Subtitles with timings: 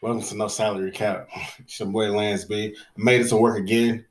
[0.00, 1.28] Welcome to No Salary Cap.
[1.60, 2.74] It's your boy Lance B.
[2.96, 4.04] Made it to work again.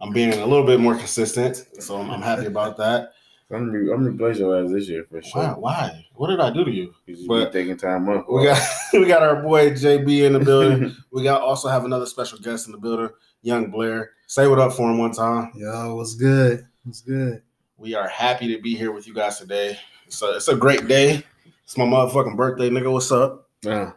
[0.00, 3.12] I'm being a little bit more consistent, so I'm, I'm happy about that.
[3.50, 5.42] I'm re- I'm replace your ass this year for sure.
[5.42, 5.54] Why?
[5.54, 6.06] Why?
[6.14, 6.94] What did I do to you?
[7.06, 8.26] Because you But- taking time off.
[8.28, 8.62] We got
[8.92, 10.94] we got our boy JB in the building.
[11.12, 13.08] We got also have another special guest in the building,
[13.42, 14.10] Young Blair.
[14.26, 15.52] Say what up for him one time.
[15.54, 16.66] Yo, what's good?
[16.84, 17.42] What's good?
[17.78, 19.78] We are happy to be here with you guys today.
[20.08, 21.22] So it's a great day.
[21.64, 22.92] It's my motherfucking birthday, nigga.
[22.92, 23.48] What's up?
[23.66, 23.94] Ah.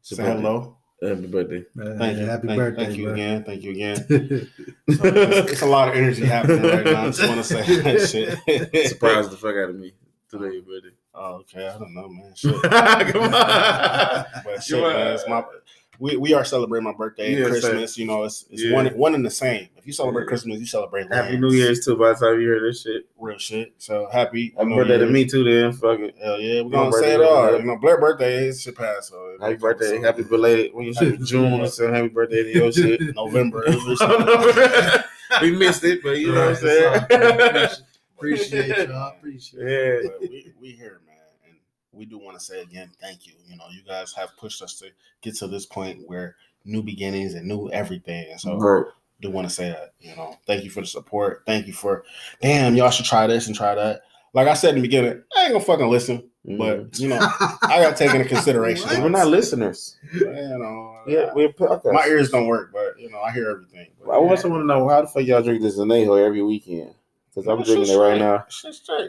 [0.00, 0.32] It's Say birthday.
[0.42, 0.76] hello.
[1.00, 1.64] Happy birthday.
[1.80, 2.24] Uh, Thank you.
[2.26, 3.12] Happy thank, birthday, Thank you bro.
[3.14, 3.44] again.
[3.44, 3.96] Thank you again.
[3.96, 4.04] So
[4.88, 7.02] it's, it's a lot of energy happening right now.
[7.04, 8.88] I just want to say that shit.
[8.88, 9.92] Surprised the fuck out of me
[10.28, 10.94] today, buddy.
[11.14, 11.68] Oh, okay.
[11.68, 12.32] I don't know, man.
[12.36, 12.62] Shit.
[12.62, 13.30] Come on.
[14.44, 15.42] But shit, man, it's my
[16.00, 17.98] we, we are celebrating my birthday and Yeah, Christmas.
[17.98, 18.72] You know, it's it's Yeah.
[18.74, 19.68] one one and the same.
[19.76, 20.28] If you celebrate Yeah.
[20.28, 21.40] Christmas, you celebrate Happy Lance.
[21.40, 21.96] New Year's too.
[21.96, 23.72] By the time you hear this shit, real shit.
[23.78, 24.54] So happy.
[24.56, 25.44] happy New birthday to me too.
[25.44, 26.14] Then fuck it.
[26.22, 27.28] Hell yeah, we're My gonna say it all.
[27.46, 27.56] tomorrow.
[27.58, 29.08] You know, Blair birthday is shit past.
[29.10, 29.98] So Happy birthday.
[30.00, 30.74] Happy belated.
[30.74, 33.00] When you say June, so happy birthday to your shit.
[33.16, 33.64] November.
[35.42, 37.70] we missed it, but you know what I'm saying.
[38.16, 39.08] Appreciate y'all.
[39.16, 40.08] Appreciate Yeah.
[40.10, 41.07] But we we here, man, and
[41.98, 43.32] we do want to say again, thank you.
[43.46, 44.86] You know, you guys have pushed us to
[45.20, 48.30] get to this point where new beginnings and new everything.
[48.30, 48.84] And so Right.
[49.20, 49.94] do want to say that.
[50.00, 51.42] You know, thank you for the support.
[51.46, 52.04] Thank you for,
[52.40, 54.02] damn, y'all should try this and try that.
[54.34, 56.58] Like I said in the beginning, I ain't gonna fucking listen, Mhm.
[56.58, 59.02] but you know, I gotta take into consideration.
[59.02, 59.96] we're not listeners.
[60.12, 61.92] You know, Yeah, we're podcast.
[61.94, 63.88] my ears don't work, but you know, I hear everything.
[64.04, 66.94] But, I want someone to know how the fuck y'all drink this Anejo every weekend.
[67.34, 68.44] Because I'm drinking it right now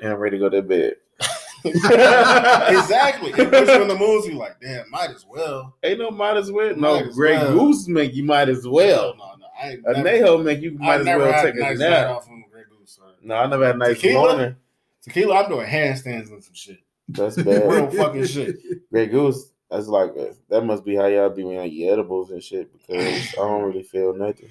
[0.02, 0.96] and I'm ready to go to bed.
[1.66, 3.32] exactly.
[3.32, 4.26] It puts you in the mood.
[4.26, 5.76] You like, damn, might as well.
[5.84, 6.76] Ain't no might as well.
[6.76, 7.54] No, Might Grey well.
[7.54, 9.16] Goose make you might as well.
[9.18, 12.10] no, no, I ain't Anejo make you I might as well take a nice nap.
[12.10, 13.00] off on Grey Goose.
[13.22, 14.36] No, I never had a nice Tequila?
[14.36, 14.56] morning.
[15.04, 16.80] Tequila, I'm doing handstands and some shit.
[17.08, 17.70] That's bad.
[17.70, 18.58] Real fucking shit.
[18.92, 22.32] Grey Goose, that's like a, that must be how y'all be when y'all eat edibles
[22.32, 24.50] and shit because I don't really feel nothing.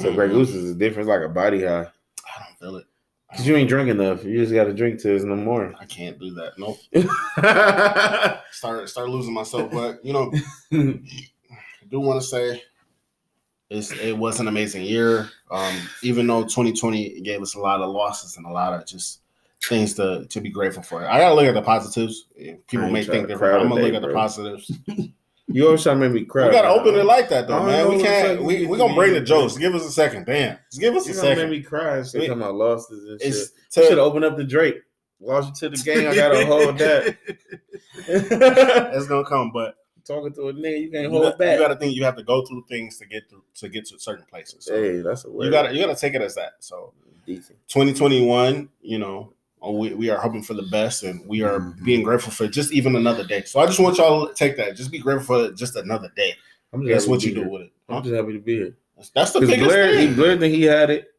[0.00, 1.86] So Grey Goose is different, it's like a body high.
[1.86, 2.86] I don't feel it.
[3.36, 4.24] Cause you ain't drink enough.
[4.24, 5.74] You just got to drink till it's no more.
[5.78, 6.58] I can't do that.
[6.58, 6.78] Nope.
[8.52, 9.70] Start start losing myself.
[9.70, 10.32] But you know,
[10.72, 12.62] I do want to say
[13.68, 15.28] it's it was an amazing year.
[15.50, 19.20] Um, even though 2020 gave us a lot of losses and a lot of just
[19.64, 21.06] things to to be grateful for.
[21.06, 22.26] I gotta look at the positives.
[22.66, 23.62] People may think different.
[23.62, 24.72] I'm gonna look at the positives.
[25.48, 26.46] you always trying to make me cry.
[26.46, 27.88] We gotta open it like that though, man.
[27.88, 28.42] We can't.
[28.42, 29.56] We you we gonna bring the jokes.
[29.56, 30.58] Give us a second, damn.
[30.70, 31.98] Just give us You a gonna make me cry.
[31.98, 32.12] Wait.
[32.12, 33.48] Talking about losses and It's shit.
[33.72, 34.76] to- Should open up the Drake.
[35.20, 36.08] Lost you to the game.
[36.08, 37.16] I gotta hold that.
[38.08, 41.58] it's gonna come, but Talking to a nigga, you can't you, hold got, back.
[41.58, 43.98] you gotta think you have to go through things to get through to get to
[43.98, 44.64] certain places.
[44.64, 45.44] So hey, that's a word.
[45.44, 46.52] you gotta you gotta take it as that.
[46.60, 46.94] So
[47.26, 47.58] decent.
[47.68, 51.84] 2021, you know, we, we are hoping for the best and we are Mhm.
[51.84, 53.42] being grateful for just even another day.
[53.44, 54.76] So I just want y'all to take that.
[54.76, 56.34] Just be grateful for just another day.
[56.72, 57.48] I'm just That's what you do here.
[57.50, 57.72] with it.
[57.88, 58.74] I'm just happy to be here.
[58.96, 60.14] That's, that's the biggest Blair, he thing.
[60.16, 61.12] Blair, think he had it,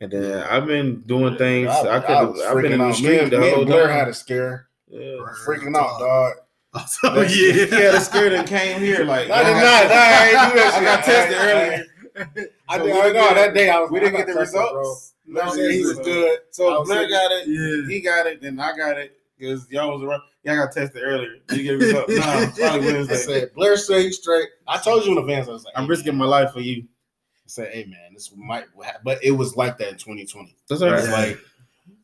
[0.00, 1.70] and then I've been doing things.
[1.70, 2.30] I, could.
[2.32, 3.96] was I've been in the street and, the whole Blair time.
[3.96, 4.66] had a scare.
[4.88, 5.16] Yeah.
[5.46, 6.32] Freaking out, dog.
[7.04, 7.64] Oh He yeah.
[7.66, 9.04] had a scare that came here.
[9.04, 9.62] Like I did not.
[9.64, 11.42] I that I got tested I-
[12.20, 12.50] I- earlier.
[12.68, 12.92] I So did.
[12.94, 13.90] we I didn't know that day I was.
[13.90, 15.14] We didn't get the results.
[15.26, 16.38] Blair No, said he was so- good.
[16.50, 17.48] So Blair got it.
[17.48, 17.88] Yeah.
[17.88, 20.22] He got it, then I got it because y'all was around.
[20.44, 21.36] Y'all got tested earlier.
[21.50, 22.12] You gave get results.
[22.14, 23.16] No, probably I Wednesday.
[23.16, 24.48] said Blair said he's straight.
[24.68, 25.48] I told you in advance.
[25.48, 26.18] I was like, I'm hey, risking man.
[26.18, 26.82] my life for you.
[26.82, 30.54] I said, "Hey man, this might," ha-" but it was like that in 2020.
[30.68, 31.28] That's Where all It's right.
[31.30, 31.38] like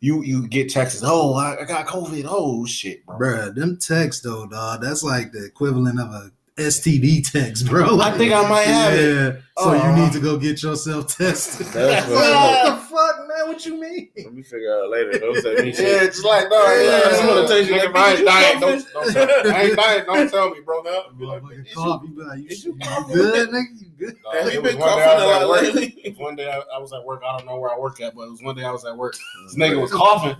[0.01, 1.03] you you get texts.
[1.05, 2.27] Oh, I, I got COVID.
[2.29, 3.19] Oh shit, bro.
[3.19, 4.81] Bruh, them texts though, dog.
[4.83, 7.99] That's like the equivalent of a STD text, bro.
[8.01, 9.15] I think I might have it.
[9.15, 9.41] yeah.
[9.59, 9.73] So Oh.
[9.97, 11.67] you need to go get yourself tested.
[11.69, 13.49] That's what- what the fuck, man?
[13.49, 14.09] What you mean?
[14.17, 15.19] Let me figure out later.
[15.19, 16.13] Don't say me Yeah, shit.
[16.13, 17.01] just like no, Yeah, yeah.
[17.05, 17.77] that's what it takes you.
[17.77, 18.61] Nigga, Like, I ain't bitch, you dying.
[18.61, 18.93] Don't, confident?
[18.93, 19.51] don't tell me.
[19.51, 20.05] I ain't dying.
[20.07, 20.83] Don't tell me, bro.
[20.83, 23.15] Be like, Motherfucking is you- cough, you be like, you, is you you you coughing?
[23.17, 23.81] good, nigga?
[23.81, 24.17] You good?
[24.25, 26.17] Nah, And it we was been one day coughing I a was at lot lately.
[26.19, 27.23] One day I, I was at work.
[27.27, 28.97] I don't know where I work at, but it was one day I was at
[28.97, 29.15] work.
[29.45, 30.37] This nigga was coughing,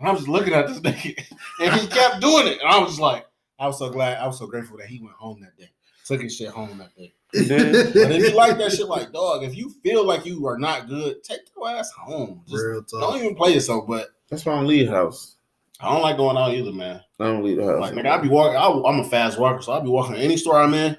[0.00, 1.16] and I was just looking at this nigga,
[1.60, 3.26] and he kept doing it, and I was just like,
[3.64, 5.70] I was so glad, I was so grateful that he went home that day,
[6.04, 7.14] took his shit home that day.
[7.32, 10.86] But if you like that shit, like dog, if you feel like you are not
[10.86, 12.42] good, take your ass home.
[12.46, 13.86] Just Real don't even play yourself.
[13.88, 15.36] But That's why I don't leave the house.
[15.80, 17.00] I don't like going out either, man.
[17.18, 17.80] I don't leave the house.
[17.80, 18.58] Like nigga, I be walking.
[18.58, 20.94] I, I'm a fast walker, so I be walking any store I'm in.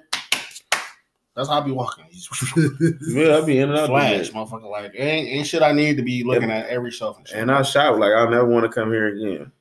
[1.36, 2.06] That's how I be walking.
[3.10, 3.90] yeah, I be in and out.
[3.90, 4.72] Flash, motherfucker.
[4.72, 7.38] Like ain't, ain't shit I need to be looking at every shelf and shit.
[7.38, 9.52] And I shop like I'll never want to come here again.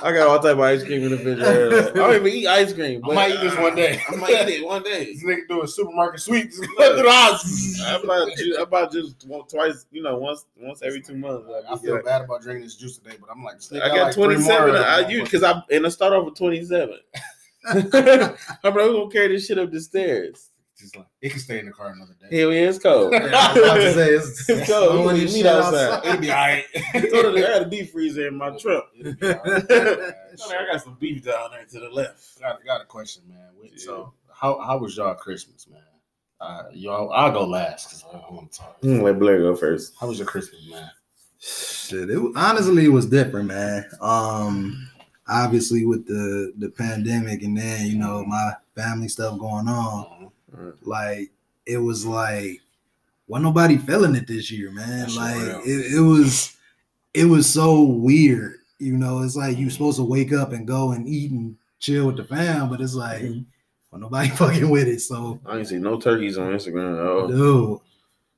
[0.00, 1.90] I got all type of ice cream in the refrigerator.
[1.90, 3.00] I don't even eat ice cream.
[3.04, 4.00] I might eat this one day.
[4.08, 5.06] I might eat it one day.
[5.06, 6.58] This nigga doing Supermarket Sweeps.
[6.58, 7.80] Go through the house.
[7.80, 11.48] I about ju- I about just one, twice, you know, once once every two months.
[11.68, 14.24] I feel bad about drinking this juice today, but I'm like, I got like three
[14.24, 14.74] twenty seven.
[14.74, 14.84] more.
[14.84, 16.98] I you because I and I start off with twenty seven.
[17.68, 20.47] I'm like, gonna carry this shit up the stairs.
[20.78, 22.40] Just like it can stay in the car another day.
[22.40, 23.12] Hell yeah, it's cold.
[23.12, 24.90] Yeah, I was about to say it's, It's cold.
[24.90, 26.04] snowing We and need outside.
[26.06, 26.64] It'll be all right.
[26.94, 28.88] Totally, I had a deep freezer in my truck.
[28.96, 30.14] It'll be all right.
[30.40, 32.40] I got some beef down there to the left.
[32.40, 33.48] got, got a question, man.
[33.60, 35.82] Wait, So, how how was y'all Christmas, man?
[36.40, 38.80] Uh, y'all, I'll go last because I want to talk.
[38.82, 39.94] Mm, let Blair go first.
[40.00, 40.88] How was your Christmas, man?
[41.40, 43.84] Shit, it honestly it was different, man.
[44.00, 44.88] Um,
[45.28, 50.72] obviously with the the pandemic and then you know my family stuff going on, Uh-huh.
[50.82, 51.30] like
[51.66, 52.60] it was like,
[53.26, 55.00] why nobody feeling it this year, man?
[55.00, 56.56] That shit Like it, it was,
[57.14, 58.54] it was so weird.
[58.78, 62.06] You know, it's like you supposed to wake up and go and eat and chill
[62.06, 63.44] with the fam, but it's like, Mhm.
[63.90, 65.00] well, nobody fucking with it.
[65.00, 67.28] So, I ain't see no turkeys on Instagram at all.
[67.28, 67.80] dude,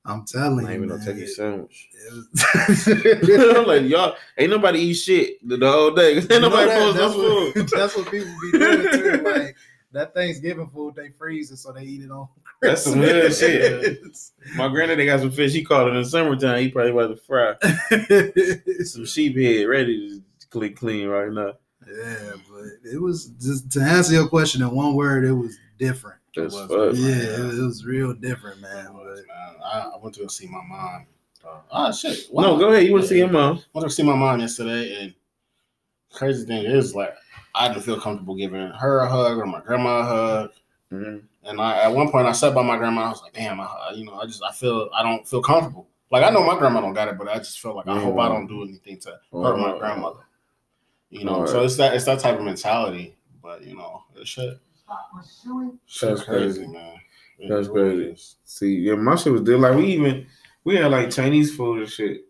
[0.04, 1.88] I'm telling Not you, even no turkey sandwich.
[2.10, 6.16] I'm like, y'all, ain't nobody eat shit the, whole day.
[6.16, 9.22] Ain't You know nobody that- that's, what, that's what people be doing too.
[9.22, 9.56] Like
[9.92, 12.28] that Thanksgiving food, they freeze it so they eat it on.
[12.62, 13.82] That's some hood shit.
[13.82, 14.32] Christmas.
[14.54, 15.52] My granddaddy got some fish.
[15.52, 16.60] He caught it in the summertime.
[16.60, 17.54] He probably about to fry
[18.84, 21.54] some sheep head ready to clean clean right now.
[21.87, 25.25] yeah, but it was just to answer your question in one word.
[25.25, 26.19] It was different.
[26.37, 26.94] That's was, fuck.
[26.94, 28.84] Yeah, it, it was real different, man.
[28.84, 31.06] Man, But I, I went to go see my mom.
[31.44, 32.26] Uh, ah, shit.
[32.32, 32.84] No, go ahead.
[32.84, 33.58] You want to see your mom?
[33.75, 35.14] I went to see my mom yesterday, and
[36.12, 37.14] crazy thing is, like,
[37.54, 40.50] I didn't feel comfortable giving her a hug or my grandma a hug.
[40.92, 41.22] Mhm.
[41.44, 43.02] And I, at one point, I sat by my grandma.
[43.02, 45.88] I was like, "Damn, I, you know, I just, I feel, I don't feel comfortable.
[46.10, 48.18] Like, I know my grandma don't got it, but I just feel like I hope
[48.18, 50.20] I don't do anything to hurt my grandmother.
[51.10, 53.16] You know, so it's that, it's that type of mentality.
[53.42, 54.58] But you know, shit,
[55.86, 56.96] shit's That's crazy, man.
[57.38, 58.02] It That's crazy.
[58.10, 58.36] is.
[58.44, 59.60] See, yeah, my shit was good.
[59.60, 60.26] Like we even
[60.64, 62.26] we had like Chinese food and shit.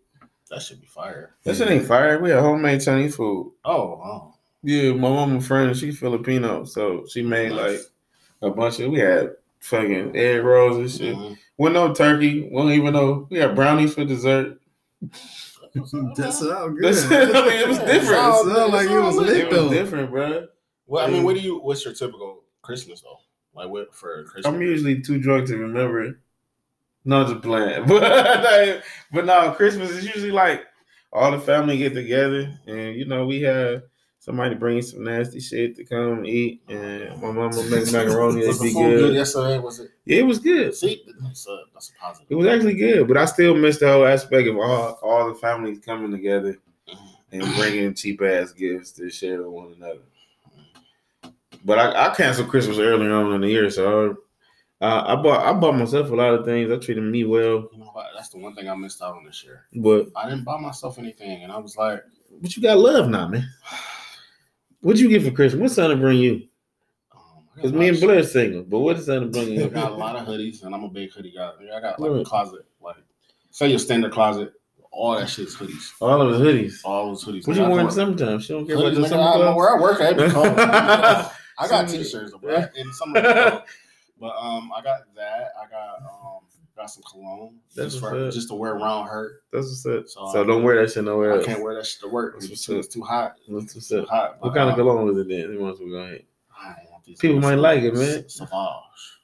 [0.51, 1.33] That should be fire.
[1.45, 2.19] That shit ain't fire.
[2.19, 3.53] We had homemade Chinese food.
[3.63, 4.33] Oh, oh.
[4.63, 7.79] Yeah, my mama friend, she's Filipino, so she made like
[8.41, 8.91] a bunch of.
[8.91, 9.31] We had
[9.61, 11.15] fucking egg rolls and shit.
[11.15, 11.37] Mhm.
[11.57, 12.41] With no turkey.
[12.41, 13.27] We don't even know.
[13.31, 14.59] We had brownies for dessert.
[15.01, 16.83] that sound good.
[16.83, 18.03] That's, I mean, it was different.
[18.03, 20.47] It sound like it was It lit It was different, bro.
[20.85, 21.59] Well, I mean, what do you?
[21.59, 23.19] What's your typical Christmas though?
[23.53, 24.53] Like what for Christmas?
[24.53, 26.15] I'm usually too drunk to remember it.
[27.03, 30.65] Not to plan, but but no, Christmas is usually like
[31.11, 33.83] all the family get together, and you know we have
[34.19, 38.45] somebody bring some nasty shit to come eat, and my mama make macaroni.
[38.45, 39.15] was the be food good good.
[39.15, 39.57] yesterday?
[39.57, 39.89] Was it?
[40.05, 40.75] Yeah, it was good.
[40.75, 42.27] See, that's a that's a positive.
[42.29, 45.35] It was actually good, but I still miss the whole aspect of all all the
[45.35, 46.57] families coming together
[47.31, 50.01] and bringing cheap ass gifts to share with one another.
[51.65, 54.13] But I, I canceled Christmas earlier on in the year, so I,
[54.81, 56.71] I bought I bought myself a lot of things.
[56.71, 57.93] I treated me well, You know?
[58.15, 59.65] That's the one thing I missed out on this year.
[59.75, 62.03] but I didn't buy myself anything, and I was like,
[62.41, 63.47] but you got love now, man.
[64.81, 65.61] What'd you get for Christmas?
[65.61, 66.47] What Santa bring you?
[67.13, 69.65] um, Because a me and of Blair single, but what did Santa bring you?
[69.65, 71.51] I got a lot of hoodies, and I'm a big hoodie guy.
[71.75, 72.95] I got like a closet, like
[73.51, 74.53] say your standard closet.
[74.93, 75.91] All that shit's hoodies.
[76.01, 76.81] All of the hoodies.
[76.83, 77.47] All those hoodies.
[77.47, 78.39] What you wearing summertime?
[78.41, 79.55] She don't care about the summer I don't know clothes.
[79.55, 80.19] where I work at.
[80.19, 80.59] It be cold.
[81.57, 82.33] I got t-shirts,
[82.75, 83.63] in summer, it's cold.
[84.21, 85.51] But um, I got that.
[85.59, 86.41] I got um,
[86.77, 89.41] got some cologne That's just for just to wear around her.
[89.51, 90.07] That's what's up.
[90.07, 91.45] So, So, don't wear that shit nowhere I else.
[91.45, 92.35] can't wear that shit to work.
[92.39, 93.35] That's It's too, it's too hot.
[93.47, 94.37] What's Too hot.
[94.39, 95.59] What kind of uh, cologne is it then?
[95.59, 96.23] Once we go ahead.
[96.55, 98.29] I don't want these People might like it, man.
[98.29, 98.49] Savage.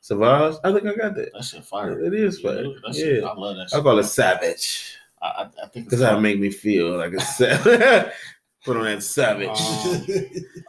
[0.01, 0.55] Savage?
[0.63, 1.29] I think I got that.
[1.33, 1.99] That shit fire.
[2.03, 2.63] It is fire.
[2.63, 3.29] That shit, Yeah.
[3.29, 4.95] I love that I call it savage.
[5.21, 8.11] I, I, think Because that make me feel like a savage.
[8.65, 9.47] Put on that savage.
[9.47, 10.05] Um,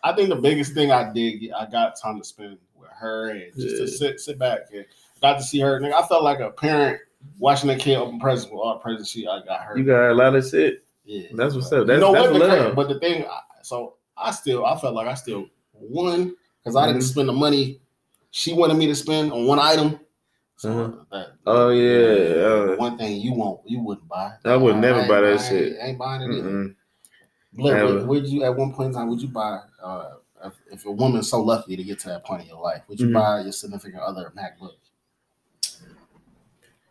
[0.04, 2.58] I think the biggest thing I did, I got time to spend
[2.98, 4.84] her and just to sit sit back and
[5.20, 5.80] got to see her.
[5.80, 7.00] Nigga, I felt like a parent
[7.38, 9.76] watching a kid open presents with all the presents she I got her.
[9.78, 10.84] you got a lot of shit.
[11.04, 11.86] yeah, That's what's up.
[11.86, 12.40] That's, you know that's what?
[12.40, 12.76] Love.
[12.76, 13.24] But the thing,
[13.62, 17.06] so I still, I felt like I still won because I didn't Mhm.
[17.08, 17.80] spend the money
[18.30, 20.00] she wanted me to spend on one item.
[20.56, 21.04] So Uh-huh.
[21.12, 24.32] that, Oh, yeah, uh, one thing you won't, you wouldn't buy.
[24.44, 25.78] I would never ain't buy that shit.
[25.80, 26.44] I ain't buying it
[27.58, 30.10] would, would you at one point in time would you buy uh,
[30.44, 33.00] if, if a woman's so lucky to get to that point in your life, would
[33.00, 33.14] you Mhm.
[33.14, 34.74] buy your significant other a MacBook?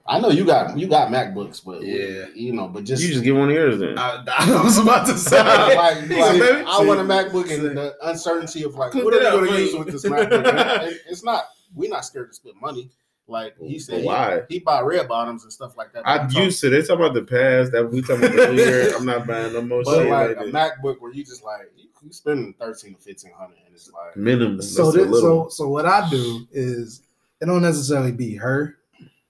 [0.10, 2.28] I know you got you got MacBooks, but Yeah.
[2.34, 3.98] you know, but just, You just get one of yours then.
[4.00, 5.38] I, I was about to say.
[5.76, 6.64] like, like, baby?
[6.66, 7.10] I want a See.
[7.10, 10.48] MacBook and the uncertainty of like what are you going to use with this MacBook?
[10.48, 12.90] And it's not we're not scared to spend money.
[13.30, 14.42] Like he oh, said, oh, he, why?
[14.48, 16.08] he bought red bottoms and stuff like that.
[16.08, 16.70] I I'm used to.
[16.70, 17.74] They talk about the past.
[17.74, 18.96] That we talking about the new.
[18.96, 20.50] I'm not buying no more But shit like like a.
[20.50, 24.16] MacBook where you just like you, you spending thirteen to fifteen hundred and it's like
[24.16, 24.62] Minimum.
[24.62, 27.02] So this, so so what I do is
[27.42, 28.78] it don't necessarily be her,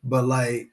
[0.04, 0.70] but like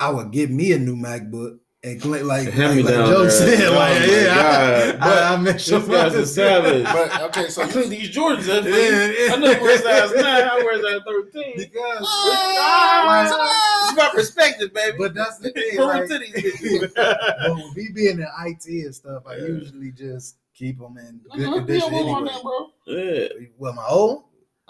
[0.00, 1.58] I would get me a new MacBook
[1.92, 3.30] and cl- like Hand me like, like down Joe there.
[3.30, 4.98] said, Oh like my yeah, God.
[5.00, 6.84] I, I, I make sure This guy's a savage.
[6.84, 8.64] But okay, so I you, these Jordans up.
[8.64, 9.32] Yeah, Yeah, yeah.
[9.34, 10.24] I know where size nine.
[10.44, 11.54] I wear size thirteen.
[11.56, 14.96] because Ah, It's about perspective, baby.
[14.98, 15.76] but that's the thing.
[15.76, 16.94] Prove Like, to these bitches.
[16.94, 19.46] but with me being in IT and stuff, I Yeah.
[19.46, 22.32] usually just keep them in good Look, condition we don't anyway.
[22.32, 22.70] that, bro.
[22.86, 23.46] yeah.
[23.58, 24.24] Well, my old,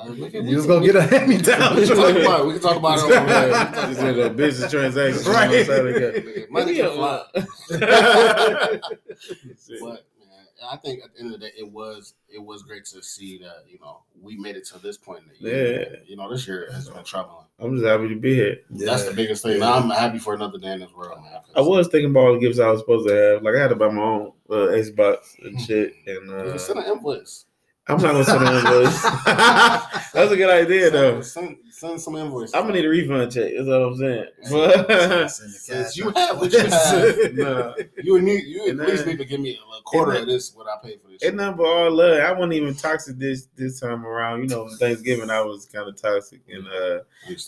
[0.07, 1.77] Look at- you was can- gonna get a hand me down.
[1.77, 2.47] we can talk about it.
[2.47, 3.49] We can talk about it over there.
[3.49, 5.33] We talk about did a business transaction.
[5.33, 5.47] Right.
[5.47, 6.87] on the side of the Nigga, Money Yeah.
[6.89, 8.79] can fly.
[9.81, 12.85] But man, I think at the end of the day, it was it was great
[12.87, 15.81] to see that you know we made it to this point in the year.
[15.81, 15.97] Yeah.
[16.07, 17.45] You know, this year has been troubling.
[17.61, 18.59] I'm just happy to be here.
[18.71, 19.59] That's the biggest thing.
[19.59, 19.73] Yeah.
[19.75, 21.33] I'm happy for another day in this world, man.
[21.33, 23.43] 'cause I was thinking about all the gifts I was supposed to have.
[23.43, 25.95] Like I had to buy my own uh, Xbox and shit.
[26.07, 27.47] And you uh, can send an invoice.
[27.89, 29.03] I'm not gonna send an invoice.
[30.13, 31.21] That's a good idea though.
[31.23, 32.53] Send, send some invoice.
[32.55, 33.53] I'm gonna need a refund check.
[33.57, 34.27] That's what I'm saying.
[34.51, 39.05] But Since you have what you have, nah, you would need you And at least
[39.05, 41.23] then- need to give me a quarter of this what I paid for this.
[41.23, 42.21] it's number but all love.
[42.21, 44.43] I wasn't even toxic this this time around.
[44.43, 47.01] You know, Thanksgiving I was kind of toxic, and uh,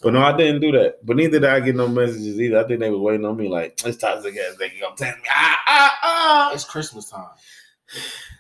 [0.03, 1.05] but no, I didn't do that.
[1.05, 2.59] But neither did I get no messages either.
[2.61, 5.29] I think they was waiting on me like this toxic ass They gonna text me.
[5.31, 6.53] Ah ah ah.
[6.55, 7.29] It's Christmas time.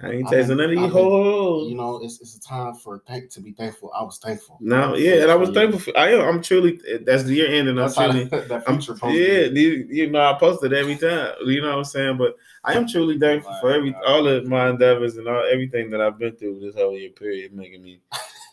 [0.02, 1.68] I ain't I've none of you hoes.
[1.68, 3.92] You know, it's it's a time for thank to be thankful.
[3.94, 4.56] I was thankful.
[4.60, 5.80] No, yeah, and I was thankful.
[5.80, 6.20] For, I am.
[6.20, 6.80] I'm truly.
[6.88, 7.78] Eh, that's the year end, ending.
[7.78, 8.24] I'm truly.
[8.28, 8.80] that, I'm,
[9.12, 11.34] yeah, you, you know, I post it every time.
[11.44, 12.16] You know what I'm saying?
[12.16, 15.90] But I am truly thankful for every uh, all of my endeavors and all everything
[15.90, 18.00] that I've been through this whole year period, making me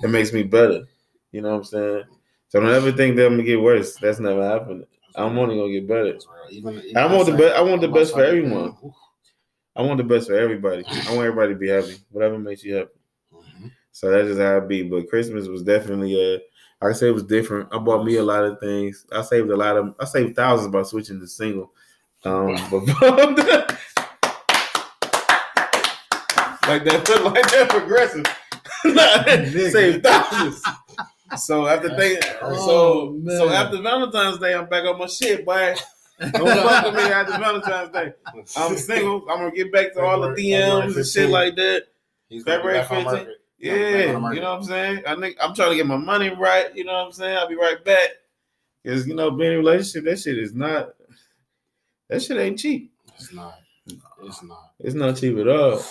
[0.02, 0.86] it makes me better.
[1.32, 2.04] You know what I'm saying?
[2.50, 3.96] So don't ever think that I'm gonna get worse.
[3.98, 4.86] That's never happened.
[5.16, 6.20] I'm only gonna get better.
[6.52, 7.56] Even, even I want the best.
[7.56, 8.76] I want the best for everyone.
[9.78, 10.84] I want the best for everybody.
[10.88, 11.98] I want everybody to be happy.
[12.12, 12.90] Whatever makes you happy.
[13.34, 13.72] Mhm.
[13.92, 14.84] So that's just how it be.
[14.84, 16.40] But Christmas was definitely a.
[16.86, 17.70] I say it was different.
[17.72, 19.06] I bought me a lot of things.
[19.12, 21.72] I saved a lot of I saved thousands by switching to single.
[22.26, 23.78] Um but
[26.68, 28.26] like that like that progressive.
[29.72, 30.64] saved thousands.
[31.38, 33.54] So after they so Oh, so man.
[33.66, 35.76] after Valentine's Day, I'm back on my shit, boy.
[36.20, 38.14] Don't fuck with me after Valentine's Day.
[38.58, 39.22] I'm single.
[39.30, 41.84] I'm gonna get back to all the February- February DMs and shit like that.
[42.30, 43.04] He's February 15th.
[43.04, 43.28] market.
[43.60, 43.74] Yeah,
[44.08, 45.04] Back on the you know what I'm saying.
[45.08, 46.76] I think I'm trying to get my money right.
[46.76, 47.38] You know what I'm saying.
[47.38, 48.10] I'll be right back.
[48.86, 50.90] Cause you know, being in a relationship, that shit is not.
[52.10, 52.94] That shit ain't cheap.
[53.16, 53.56] It's not.
[54.24, 54.72] It's not.
[54.80, 55.84] It's not cheap at all.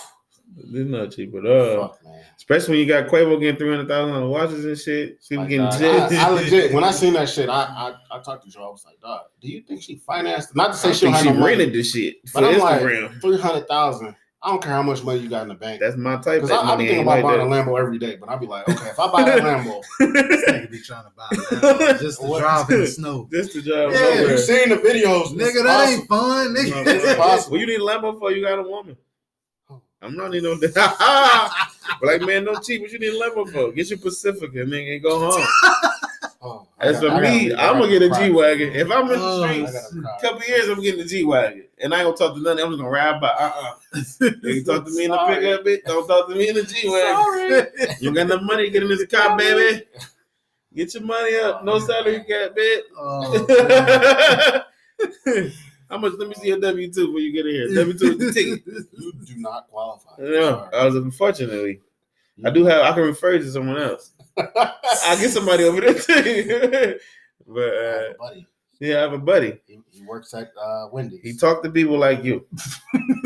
[0.55, 1.87] It's not cheap at all.
[1.89, 2.23] Fuck, man.
[2.35, 5.19] Especially when you got Quavo getting three hundred thousand on watches and shit.
[5.27, 6.11] People Like, getting dog.
[6.13, 8.67] I, I legit when I seen that shit, I I, I talked to Joe.
[8.67, 10.55] I was like, dog, do you think she financed?
[10.55, 12.59] Not to say I she think she no money, rented this shit for but I'm
[12.59, 12.81] like
[13.21, 14.15] three hundred thousand.
[14.41, 15.79] I don't care how much money you got in the bank.
[15.81, 16.41] That's my type.
[16.41, 17.43] Because That I, I be thinking about like buying a.
[17.45, 20.71] Lambo every day, but I'd be like, okay, if I buy a Lambo, This nigga
[20.71, 22.39] be trying to buy that just to What?
[22.41, 23.27] drive in the snow.
[23.31, 23.91] This the job.
[23.91, 24.31] Yeah, nowhere.
[24.31, 25.99] you seen the videos, Nigga, that awesome.
[25.99, 26.85] ain't fun, No, nigga.
[26.87, 27.51] it's possible.
[27.53, 28.31] What you need a Lambo for?
[28.31, 28.95] You got a woman.
[30.01, 30.57] I'm not need no.
[30.59, 30.71] but
[32.03, 32.81] like, man, no cheap.
[32.81, 33.71] What you need a Lambo for?
[33.71, 35.47] Get your Pacifica, nigga, and go home.
[36.39, 37.51] Oh, As for me.
[37.55, 38.71] I'm gonna get a G wagon.
[38.71, 40.17] If I'm in the Oh, streets, cry.
[40.21, 42.59] couple years, I'm getting the G wagon, and I ain't gonna talk to none.
[42.59, 43.29] I'm just gonna ride by.
[43.29, 43.51] Uh
[43.95, 45.83] uh You talk to me in the pickup, bitch.
[45.85, 47.67] Don't talk to me in the G wagon.
[48.01, 49.83] You got enough money to get in this car, baby.
[50.75, 51.63] Get your money up.
[51.65, 52.81] No salary cap, bitch.
[52.95, 54.61] Oh,
[55.89, 56.13] How much?
[56.17, 57.75] Let me see your W two before you get in here.
[57.75, 58.63] W two the ticket.
[58.93, 60.11] You do not qualify.
[60.19, 61.81] Yeah, I was unfortunately.
[62.45, 62.81] I do have.
[62.81, 64.11] I can refer you to someone else.
[64.37, 66.99] I get somebody over there too.
[67.47, 68.47] but uh, buddy.
[68.79, 69.59] yeah, I have a buddy.
[69.65, 71.21] He, he works at uh, Wendy's.
[71.23, 72.45] He talked to people like you.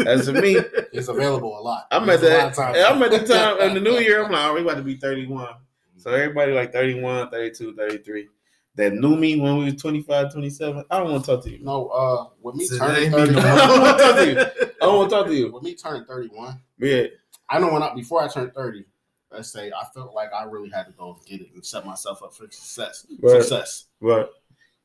[0.06, 0.58] As for me,
[0.94, 1.88] He's available a lot.
[1.91, 2.74] I'm at has a lot of that.
[2.74, 2.96] time.
[2.96, 4.24] I'm at the time in the new year.
[4.24, 5.56] I'm like, oh, we about to be 31.
[5.98, 8.27] So everybody like 31, 32, 33.
[8.75, 10.86] That knew me when we was 25, 27.
[10.90, 11.60] I don't want to talk to you.
[11.63, 14.40] No, uh, with me Today turning me thirty, I don't want to talk to you.
[14.82, 15.51] I don't want to talk to you.
[15.51, 17.04] with me turning thirty-one, Yeah.
[17.50, 18.86] I know when I before I turned thirty,
[19.30, 22.24] let's say I felt like I really had to go get it and set myself
[22.24, 23.06] up for success.
[23.22, 23.42] Right.
[23.42, 23.88] Success.
[24.01, 24.32] But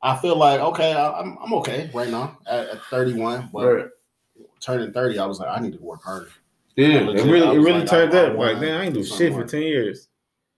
[0.02, 3.86] I feel like okay, I, I'm I'm okay right now at, at 31, but right.
[4.60, 6.30] turning 30, I was like, I need to work harder.
[6.74, 8.36] Yeah, it really, it really like, turned I- I up.
[8.36, 10.08] wanna Like, man, I ain't do do shit for 10 years.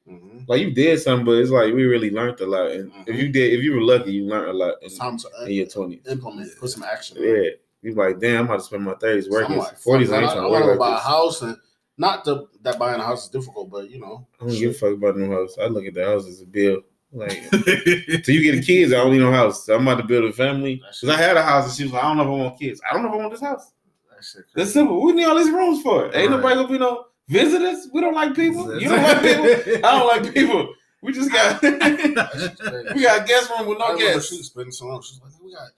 [0.08, 2.70] Hmm Like, you did something, but it's like we really learned a lot.
[2.70, 3.18] And if Mhm.
[3.18, 5.52] you did, if you were lucky, you learned a lot in, It's time to in
[5.52, 6.06] your 20s.
[6.06, 7.18] implement, put some action.
[7.20, 7.50] Yeah.
[7.82, 9.52] You like, damn, I'm about to spend my 30s working.
[9.52, 11.42] I'm like, 40s, I ain't I, trying I to want to work buy a house
[11.42, 11.56] and
[11.96, 14.74] not the, that buying a house is difficult, but you know, I don't give a
[14.74, 15.56] fuck about no house.
[15.60, 16.82] I look at the house as a bill.
[17.12, 19.64] Like, so you get a kids, I don't need no house.
[19.64, 20.76] So I'm about to build a family.
[20.76, 22.58] Because I had a house and she was like, I don't know if I want
[22.60, 22.80] kids.
[22.88, 23.72] I don't know if I want this house.
[24.10, 25.02] That That's simple.
[25.02, 26.14] We need all these rooms for it.
[26.16, 26.36] Ain't Right.
[26.36, 27.88] nobody gonna be no visitors.
[27.92, 28.78] We don't like people.
[28.80, 29.86] You don't like people.
[29.86, 30.74] I don't like people.
[31.02, 32.88] We just got That shit's crazy.
[32.94, 34.30] we got a guest room with no guests.
[34.30, 35.00] she was spending so long.
[35.02, 35.68] She's like, we got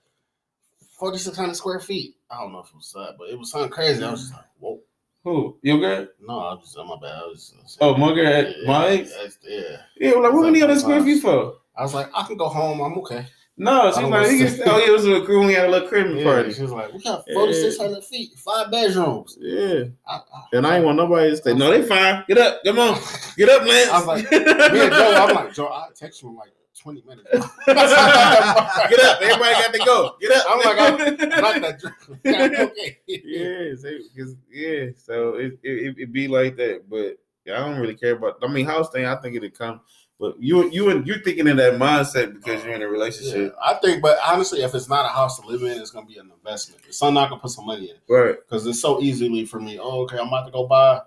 [0.99, 2.17] 4,600 square feet.
[2.31, 4.03] I don't know if it was that, but it was something crazy.
[4.03, 4.81] I was just like, whoa.
[5.25, 5.59] Who?
[5.61, 6.07] Your girl?
[6.27, 7.13] No, I was just on my bad.
[7.23, 9.13] I was just, Oh, my girl at my ex?
[9.43, 9.61] Yeah.
[9.99, 11.57] Yeah, we're like, what are we need all this square feet for?
[11.77, 12.81] I was like, I can go home.
[12.81, 13.27] I'm okay.
[13.57, 14.29] No, she's I don't like, know.
[14.31, 15.47] he can, oh, yeah, it was a crew.
[15.47, 16.53] We had a little Christmas Yeah, party.
[16.55, 19.37] she was like, we got 4,600 feet, five bedrooms.
[19.39, 19.85] Yeah.
[20.09, 20.21] I, I,
[20.55, 21.53] And I ain't want nobody to stay.
[21.53, 22.25] No, they fine.
[22.27, 22.61] Get up.
[22.65, 22.99] Come on.
[23.37, 23.91] Get up, man.
[23.91, 24.39] I was like, me
[24.81, 27.29] and Joe, I'm like, Joe, I text you in like 20 minutes.
[27.67, 29.21] Get up.
[29.21, 30.17] Everybody got to go.
[30.21, 30.47] Get up.
[30.49, 30.79] I'm like,
[31.21, 31.97] I'm not that drunk.
[32.25, 32.99] Yeah, okay.
[33.07, 34.87] yeah, so, 'cause- yeah.
[34.97, 37.19] So it, it it be like that, but
[37.53, 38.39] I don't really care about.
[38.43, 39.05] I mean, house thing.
[39.05, 39.81] I think it'll come,
[40.21, 43.57] but you you and you're thinking in that mindset because you're in a Yeah, relationship,
[43.65, 46.19] I think, but honestly, if it's not a house to live in, it's gonna be
[46.19, 46.83] an investment.
[46.87, 48.37] It's something I can put some money in right?
[48.39, 49.79] because it's so easily for me.
[49.81, 51.01] Oh, okay, I'm about to go buy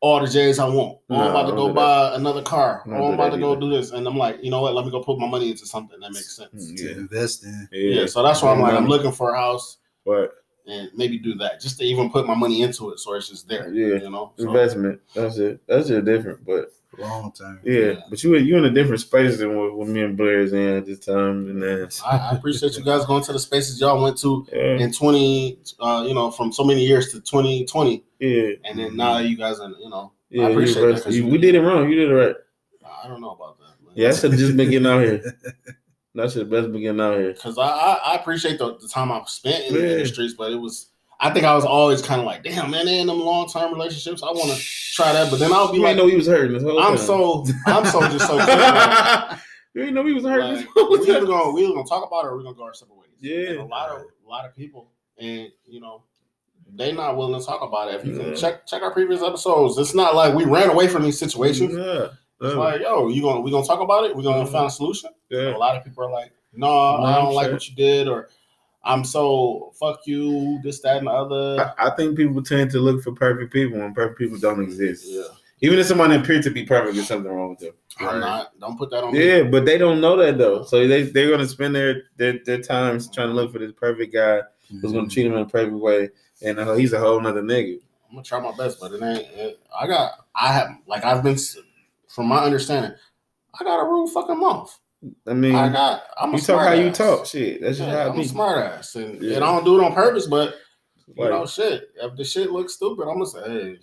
[0.00, 0.98] all the J's I want.
[1.10, 2.82] Oh, I'm about to go do buy another car.
[2.86, 3.60] Don't Oh, I'm about to go either.
[3.60, 4.74] do this, and I'm like, you know what?
[4.74, 6.72] Let me go put my money into something that makes sense.
[6.72, 7.68] Mm, to Yeah, invest in.
[7.70, 10.32] Yeah, so that's why I'm like, I'm looking for a house But
[10.66, 13.48] and maybe do that just to even put my money into it, so it's just
[13.48, 13.68] there.
[13.72, 13.96] Yeah.
[14.00, 14.32] you know.
[14.38, 15.00] So, investment.
[15.14, 15.60] That's it.
[15.66, 16.46] That's just different.
[16.46, 17.60] But Long time.
[17.64, 17.94] yeah, Yeah.
[18.10, 20.86] but you you in a different space than what, what me and Blair's in at
[20.86, 24.18] this time, and then I, I appreciate you guys going to the spaces y'all went
[24.18, 28.78] to yeah, in 20, uh, you know, from so many years to 2020, yeah, and
[28.78, 30.46] then now you guys are, you know, yeah.
[30.46, 31.88] you appreciate that, You- you- we did it wrong.
[31.88, 32.34] You did it right.
[33.04, 33.64] I don't know about that.
[33.84, 33.92] man.
[33.94, 35.22] Yeah, I should have just been getting out here.
[36.16, 37.32] That should best be getting out here.
[37.34, 39.96] because I, I I appreciate the, the time I've spent in, in Yeah.
[39.98, 40.89] the streets, but it was
[41.22, 43.72] I think I was always kind of like, damn man, they in them long term
[43.72, 44.22] relationships.
[44.22, 44.58] I want to
[44.94, 46.96] try that, but then I'll be You like, know he was hurting this whole I'm
[46.96, 46.98] time.
[46.98, 48.38] so I'm so just so.
[49.74, 52.24] You ain't know he was hurting like, we either gonna we either gonna talk about
[52.24, 53.10] it or we are gonna go our separate ways.
[53.20, 53.50] Yeah.
[53.50, 56.02] And a lot of a lot of people, and you know.
[56.72, 57.96] They not willing to talk about it.
[58.00, 61.02] If you can check check our previous episodes, it's not like we ran away from
[61.02, 61.74] these situations.
[61.76, 64.14] Yeah, It's yeah, like, yo, you gonna we gonna talk about it?
[64.14, 64.52] We gonna Mhm.
[64.52, 65.10] find a solution?
[65.30, 65.56] yeah.
[65.56, 66.68] A lot of people are like, no,
[67.02, 68.28] I don't like what you did, or
[68.82, 71.74] I'm so fuck you, this, that, and the other.
[71.78, 75.04] I, I think people tend to look for perfect people when perfect people don't exist.
[75.06, 75.24] Yeah,
[75.60, 77.74] Even if somebody appears to be perfect, there's something wrong with them.
[77.98, 78.58] I'm not.
[78.58, 79.26] Don't put that on me.
[79.26, 80.64] Yeah, but they don't know that though.
[80.64, 84.14] So they they're gonna spend their their, their times trying to look for this perfect
[84.14, 84.40] guy
[84.80, 86.08] who's gonna treat them in a perfect way,
[86.42, 87.80] and uh, he's a whole nother nigga.
[88.08, 89.28] I'm gonna try my best, but it ain't.
[89.34, 90.12] It, I got.
[90.34, 91.36] I have like I've been,
[92.08, 92.92] from my understanding,
[93.60, 94.76] I got a rude fucking mouth.
[95.26, 96.02] I mean, I got.
[96.18, 97.24] I'm you talk how you talk.
[97.26, 98.24] Shit, that's just Yeah, how I'm be.
[98.24, 99.36] smart ass, and, Yeah.
[99.36, 100.26] and I don't do it on purpose.
[100.26, 100.56] But
[101.08, 101.88] you Like, know, shit.
[101.96, 103.78] If the shit looks stupid, I'm gonna say, hey,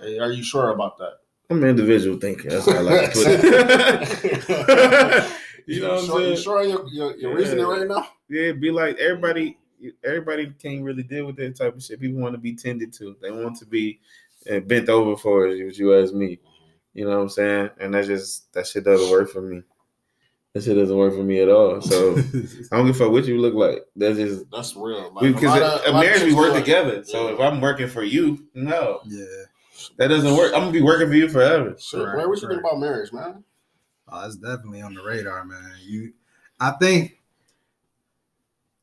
[0.00, 1.14] hey, are you sure about that?
[1.50, 2.48] I'm an individual thinker.
[2.48, 5.28] That's how I like to put it.
[5.66, 6.30] you know what I'm sure, saying?
[6.30, 7.36] You sure on your, your, your Yeah.
[7.36, 8.06] reasoning right now?
[8.28, 9.58] Yeah, be like everybody.
[10.04, 11.98] Everybody can't really deal with that type of shit.
[12.00, 13.16] People want to be tended to.
[13.20, 13.98] They want to be
[14.48, 15.58] uh, bent over for it.
[15.58, 16.38] If you ask me,
[16.94, 17.70] you know what I'm saying.
[17.80, 19.62] And that just that shit doesn't work for me.
[20.54, 21.80] That shit doesn't work for me at all.
[21.80, 22.12] So
[22.72, 23.82] I don't give a fuck what you look like.
[23.96, 25.10] That's just That's real.
[25.14, 27.04] Like, because lot a, of- a lot marriage we work do like- together.
[27.04, 27.34] So Yeah.
[27.34, 29.24] if I'm working for you, no, yeah.
[29.96, 30.52] that doesn't work.
[30.54, 31.74] I'm gonna be working for you forever.
[31.78, 33.44] Shit, Right, man, what you think about marriage, man?
[34.08, 35.72] Oh, it's definitely on the radar, man.
[35.86, 36.12] You,
[36.60, 37.18] I think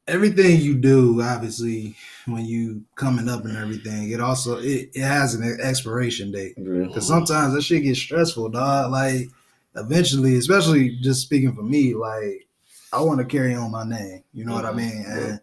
[0.08, 5.36] everything you do, obviously, when you coming up and everything, it also it, it has
[5.36, 6.56] an expiration date.
[6.58, 6.88] Yeah.
[6.94, 8.92] Cause sometimes that shit gets stressful, dog.
[8.92, 9.30] Like
[9.76, 12.48] eventually, especially just speaking for me, like
[12.92, 14.24] I want to carry on my name.
[14.34, 14.76] You know what I Mhm.
[14.76, 15.06] mean?
[15.08, 15.40] And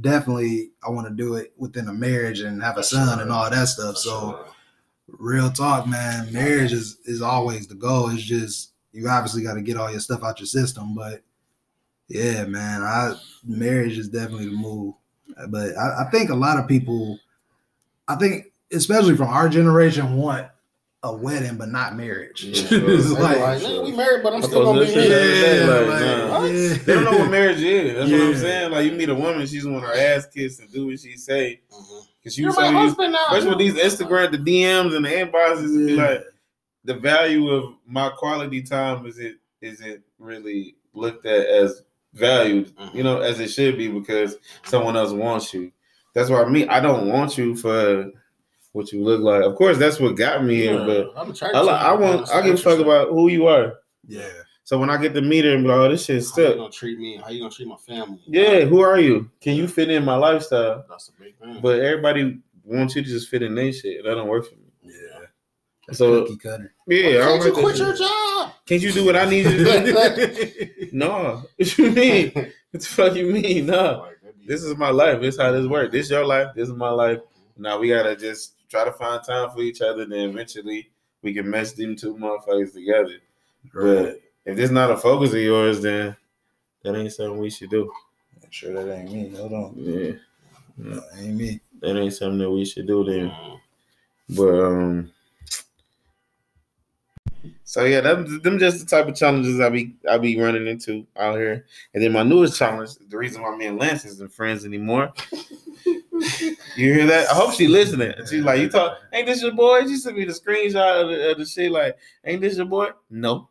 [0.00, 3.22] definitely, I want to do it within a marriage and have a That's son right.
[3.22, 3.94] and all that stuff.
[3.94, 4.46] That's So right.
[5.08, 6.32] real talk, man.
[6.32, 8.10] Marriage is is always the goal.
[8.10, 11.22] It's just you obviously got to get all your stuff out your system, but
[12.08, 14.94] yeah, man, I marriage is definitely the move.
[15.48, 17.18] But I, I think a lot of people,
[18.06, 20.46] I think especially from our generation, want
[21.04, 22.44] a wedding but not marriage.
[22.44, 22.70] Yeah, It's
[23.14, 25.08] They like- like, "Nigga, we married, but I'm still gonna be shit here.
[25.08, 26.44] the other day, Yeah, like, like, nah.
[26.44, 26.74] yeah.
[26.84, 27.94] They don't know what marriage is.
[27.96, 28.70] That's what I'm saying.
[28.70, 31.60] Like you meet a woman, she's want her ass kissed and do what she say.
[31.72, 32.06] Mhm.
[32.22, 33.24] Cause you You're so my you, husband now.
[33.30, 36.02] especially with these Instagram, the DMs and the inboxes, Yeah.
[36.10, 36.24] like
[36.84, 41.82] the value of my quality time is it isn't really looked at as
[42.14, 42.94] valued, Mhm.
[42.94, 45.72] you know, as it should be because someone else wants you.
[46.14, 48.12] That's why I mean I don't want you for
[48.72, 49.42] what you look like.
[49.42, 52.30] Of course, that's what got me here, but I'm attracted I, to like, I want.
[52.30, 53.74] I give a fuck about who you are.
[54.06, 54.28] yeah.
[54.64, 56.54] So when I get to meet her and be like, oh, this shit's how you
[56.54, 57.16] gonna treat me.
[57.16, 58.20] How you gonna treat my family?
[58.26, 59.28] Yeah, who are you?
[59.40, 60.84] Can you fit in my lifestyle?
[60.88, 61.60] that's a big thing.
[61.60, 64.04] But everybody wants you to just fit in their shit.
[64.04, 64.70] That don't work for me.
[64.82, 65.26] Yeah.
[65.92, 66.74] So Cookie cutter.
[66.86, 68.52] yeah, I don't Can't you quit your job?
[68.64, 70.88] Can't you do what I need you to do?
[70.92, 71.42] no.
[71.56, 72.32] What you mean?
[72.72, 73.66] What the fuck you mean?
[73.66, 74.08] No.
[74.46, 75.20] This is my life.
[75.20, 75.92] This how this works.
[75.92, 76.54] This your life.
[76.56, 77.18] This is my life.
[77.18, 77.62] Mm-hmm.
[77.62, 80.06] Now we gotta just try to find time for each other.
[80.06, 83.18] Then eventually we can mesh them two motherfuckers together.
[83.74, 86.16] But if this not a focus of yours, then
[86.82, 87.92] that ain't something we should do.
[88.42, 89.28] I'm Sure, that ain't me.
[89.36, 89.74] Hold on.
[89.76, 90.12] Yeah,
[90.78, 91.60] That ain't me.
[91.80, 93.30] that ain't something that we should do then.
[94.30, 95.12] But um,
[97.64, 101.06] so yeah, them, them just the type of challenges I be I be running into
[101.16, 101.66] out here.
[101.92, 105.12] And then my newest challenge, the reason why me and Lance isn't friends anymore.
[106.76, 107.28] You hear that?
[107.30, 108.12] I hope she listening.
[108.28, 109.82] She's like, you talk, ain't this your boy?
[109.86, 111.70] She sent me the screenshot of the, of the shit.
[111.72, 112.88] Like, ain't this your boy?
[113.10, 113.48] No,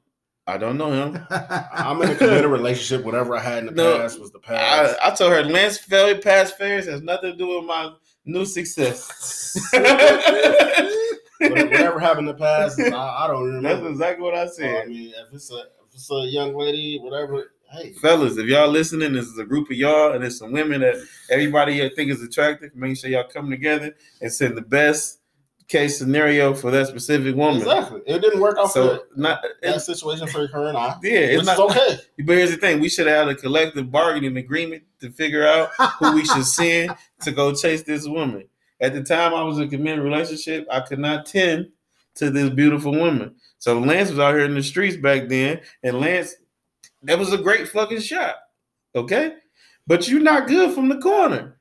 [0.47, 1.25] I don't know him.
[1.29, 3.05] I'm in a committed relationship.
[3.05, 4.97] Whatever I had in the No, past was the past.
[5.03, 7.93] I told her Lance failure past failures has nothing to do with my
[8.25, 9.57] new success.
[11.41, 13.84] Whatever, happened in the past, I, I don't remember.
[13.84, 14.84] That's exactly what I So, said.
[14.84, 18.67] I mean, if it's a if it's a young lady, whatever, hey, fellas, if y'all
[18.69, 20.95] listening, this is a group of y'all, and there's some women that
[21.29, 22.75] everybody here think is attractive.
[22.75, 25.19] Make sure y'all come together and send the best
[25.67, 27.57] case scenario for that specific woman.
[27.62, 28.01] exactly.
[28.05, 31.45] It didn't work out So for not, that situation for her and I, yeah, it's
[31.45, 31.60] not.
[31.60, 31.97] okay.
[32.25, 35.69] But here's the thing: we should have had a collective bargaining agreement to figure out
[35.99, 38.47] who we should send to go chase this woman.
[38.81, 40.67] At the time, I was in a committed relationship.
[40.69, 41.69] I could not tend
[42.15, 43.36] to this beautiful woman.
[43.60, 46.36] So Lance was out here in the streets back then, and Lance,
[47.03, 48.35] that was a great fucking shot.
[48.95, 49.35] Okay,
[49.87, 51.57] but you're not good from the corner.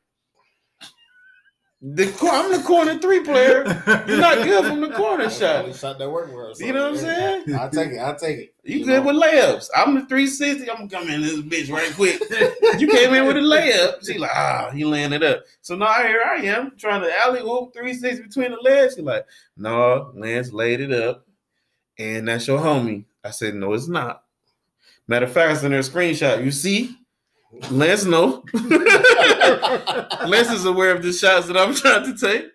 [1.82, 3.64] The cor- I'm the corner three player.
[4.06, 5.80] You're not good from the corner That's the only shot.
[5.80, 7.06] shot that worked for so, You know what I'm
[7.46, 7.54] saying?
[7.54, 8.00] I take it.
[8.00, 8.54] I take it.
[8.64, 9.70] You good with layups.
[9.74, 10.70] I'm the 360.
[10.70, 12.20] I'm gonna come in this bitch right quick.
[12.78, 14.06] You came in with a layup.
[14.06, 15.44] She like, ah, he laying it up.
[15.62, 18.96] So now here I am trying to alley-oop 360 between the legs.
[18.96, 19.24] She like,
[19.56, 21.26] no, Lance laid it up.
[21.98, 23.06] And that's your homie.
[23.24, 24.24] I said, no, it's not.
[25.10, 26.44] Matter of fact, I sent her screenshot.
[26.44, 26.96] You see?
[27.68, 28.44] Lance know.
[30.24, 32.46] Lance is aware of the shots that I'm trying to take.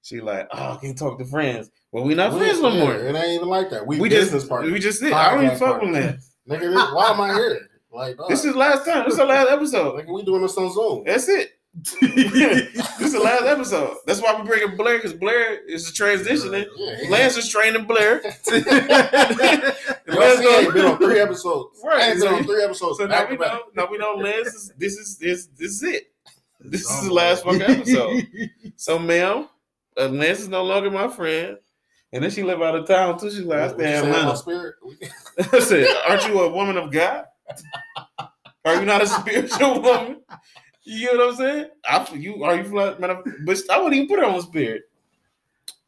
[0.00, 1.70] She like, oh, I can't talk to friends.
[1.92, 2.94] Well, we not We- friends no more.
[2.94, 3.86] It ain't even like that.
[3.86, 4.72] We, We business just, partners.
[4.72, 5.12] we just did.
[5.12, 5.90] I don't even fuck with.
[5.90, 6.34] Lance.
[6.48, 7.68] Nigga, why am I here?
[7.92, 9.04] Like, dog, This is last time.
[9.04, 10.00] This is the last episode.
[10.02, 11.04] Nigga, we doing this on Zoom.
[11.04, 11.50] That's it.
[12.00, 13.96] this is the last episode.
[14.04, 16.66] That's why we bringing Blair because Blair is transitioning.
[16.76, 18.20] Yeah, he- Lance is training Blair.
[18.22, 18.56] Lance see,
[20.48, 21.80] ain't been on three episodes.
[21.84, 22.98] Right, I ain't been on three episodes.
[22.98, 23.52] So now we to back.
[23.52, 23.62] know.
[23.76, 24.72] Now we know Lance is.
[24.76, 25.46] This is this.
[25.46, 26.12] This is it.
[26.58, 28.24] This is the last fucking episode.
[28.76, 29.48] So, ma'am,
[29.96, 31.56] uh, Lance is no longer my friend.
[32.12, 33.30] And then she live out of town too.
[33.30, 34.72] She like, I What stay in say in my Atlanta.
[35.52, 37.24] I said, Aren't you a woman of God?
[38.64, 40.20] Are you not a spiritual woman?
[40.90, 41.66] You get what I'm saying?
[41.88, 44.90] I you are you fly, man, but I wouldn't even put her on spirit.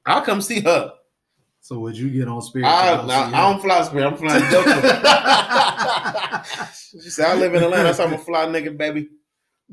[0.07, 0.93] I'll come see her.
[1.61, 2.69] So would you get on spirit?
[2.69, 4.07] I, I, I don't fly spirit.
[4.07, 6.45] I'm flying Delta.
[6.73, 7.93] she said, I live in Atlanta.
[7.95, 9.09] So I'm a fly nigga, baby.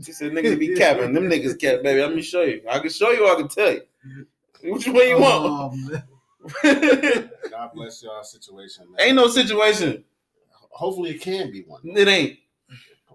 [0.04, 1.14] She said, niggas be capping.
[1.14, 2.02] Them niggas cap, baby.
[2.02, 2.64] Let me show you.
[2.68, 3.32] I can show you.
[3.32, 3.82] I can tell you.
[4.64, 5.46] Which way you want?
[5.46, 7.30] Oh, man.
[7.52, 9.00] God bless y'all situation, man.
[9.08, 10.04] ain't no situation.
[10.72, 11.82] Hopefully it can be one.
[11.84, 12.40] It ain't.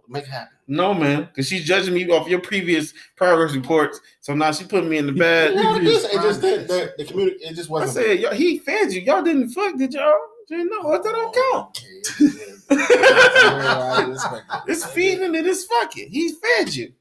[0.09, 0.57] Make it happen.
[0.67, 4.01] No, man, because she's judging me off your previous progress reports.
[4.21, 5.55] So now she put me in the bad.
[5.55, 6.69] No, it just, it just did.
[6.69, 7.91] The, the community, it just wasn't.
[7.91, 9.01] I said, y'all, he fed you.
[9.03, 10.15] Y'all didn't fuck, did y'all?
[10.49, 10.91] Didn't know.
[10.91, 11.85] That don't oh, count.
[12.21, 12.31] Okay.
[12.71, 14.71] I respect it.
[14.71, 16.11] It's feeding and it's fucking.
[16.11, 16.93] He fed you.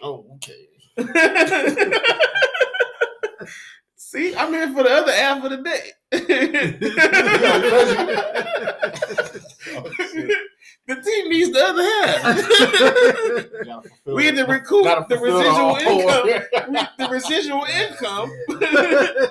[0.00, 0.68] Oh, okay.
[3.96, 5.92] See, I'm here for the other half of the day.
[10.86, 12.36] the team needs the other half.
[14.04, 16.26] We had to recoup Gotta the residual income.
[16.98, 18.30] the residual income.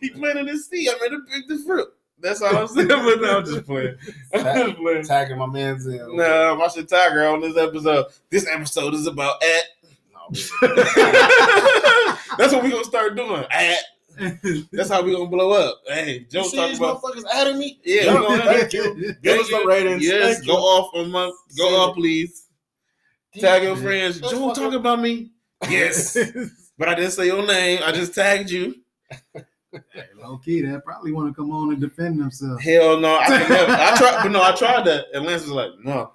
[0.00, 0.88] He planted his seed.
[0.90, 1.88] I'm gonna pick the fruit.
[2.18, 2.88] That's all I'm saying.
[2.88, 3.96] But no, I'm just playing.
[4.34, 5.04] I'm just playing.
[5.04, 6.16] Tagging my man's in.
[6.16, 8.06] No, I should tag her on this episode.
[8.28, 9.62] This episode is about at.
[10.12, 10.28] No,
[12.36, 13.44] That's what we gonna start doing.
[13.50, 13.78] At.
[14.72, 15.80] That's how we gonna blow up.
[15.86, 17.02] Hey, Joe see talk about.
[17.02, 17.80] motherfuckers adding me?
[17.84, 19.14] Yeah, Yeah, we gonna thank you.
[19.22, 20.04] Give us the ratings.
[20.04, 20.58] Yes, Thank go you.
[20.58, 21.26] off on my.
[21.56, 21.94] Go Send off, it.
[22.00, 22.46] please.
[23.38, 24.20] Tag your friends.
[24.20, 25.30] Let's Joe fuck talk about me.
[25.68, 26.16] Yes,
[26.78, 27.80] but I didn't say your name.
[27.82, 28.74] I just tagged you.
[30.22, 32.62] Low key, they probably want to come on and defend themselves.
[32.62, 33.72] Hell no, I can never.
[33.72, 36.12] I tried, but no, I tried that, and Lance was like, no,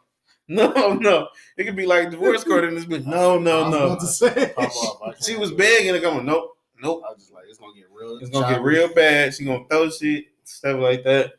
[0.47, 1.27] no, no.
[1.57, 3.05] It could be like divorce court in this bitch.
[3.05, 3.85] No, I no, was no.
[3.87, 4.53] about to say.
[4.57, 6.25] I can't She was begging to come.
[6.25, 7.03] Nope, nope.
[7.07, 8.17] I was just like, it's gonna get real.
[8.21, 9.33] It's gonna get real bad.
[9.33, 11.33] She gonna throw shit, stuff like that,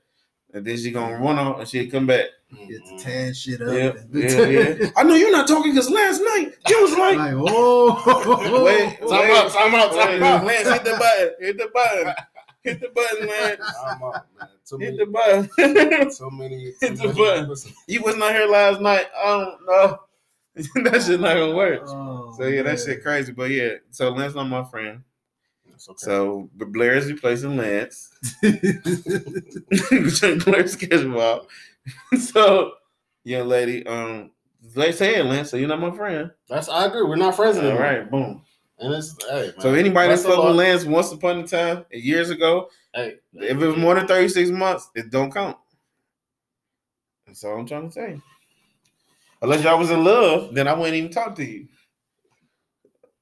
[0.54, 2.26] and then she gonna run off and she'll come back.
[2.52, 2.68] Mm-hmm.
[2.68, 3.72] Get the to tan shit up.
[3.72, 4.90] Yeah, and- yeah, yeah.
[4.96, 9.30] I know you're not talking because last night you was like, like, oh, wait, Time
[9.30, 10.44] out, time out, wait, time out.
[10.44, 12.14] Lance, hit the button, hit the button.
[12.62, 13.60] Hit the button, Lance.
[13.86, 14.48] I'm up, man.
[14.66, 16.10] Too Hit many, the button.
[16.10, 16.64] so many.
[16.80, 17.46] Hit the many button.
[17.54, 19.06] people- you was not here last night.
[19.16, 19.98] I don't know.
[20.90, 21.82] that shit not gonna work.
[21.86, 23.32] Oh, So yeah, that shit crazy.
[23.32, 25.02] But yeah, so Lance not my friend.
[25.88, 25.98] Okay.
[25.98, 28.10] So Blair is replacing Lance.
[30.44, 31.48] Blair's schedule.
[32.18, 32.72] so
[33.24, 34.30] young lady, um,
[34.74, 35.50] they say Lance.
[35.50, 36.30] So you're not my friend.
[36.48, 37.02] That's I agree.
[37.02, 37.80] We're not friends anymore.
[37.80, 38.42] right, boom.
[38.78, 39.52] And it's hey.
[39.58, 40.56] So anybody That's that with.
[40.56, 44.90] Lance once upon a time, years ago, Hey, if it was more than 36 months,
[44.94, 45.56] it don't count.
[47.26, 48.20] That's all I'm trying to say.
[49.42, 51.68] Unless y'all was in love, then I wouldn't even talk to you.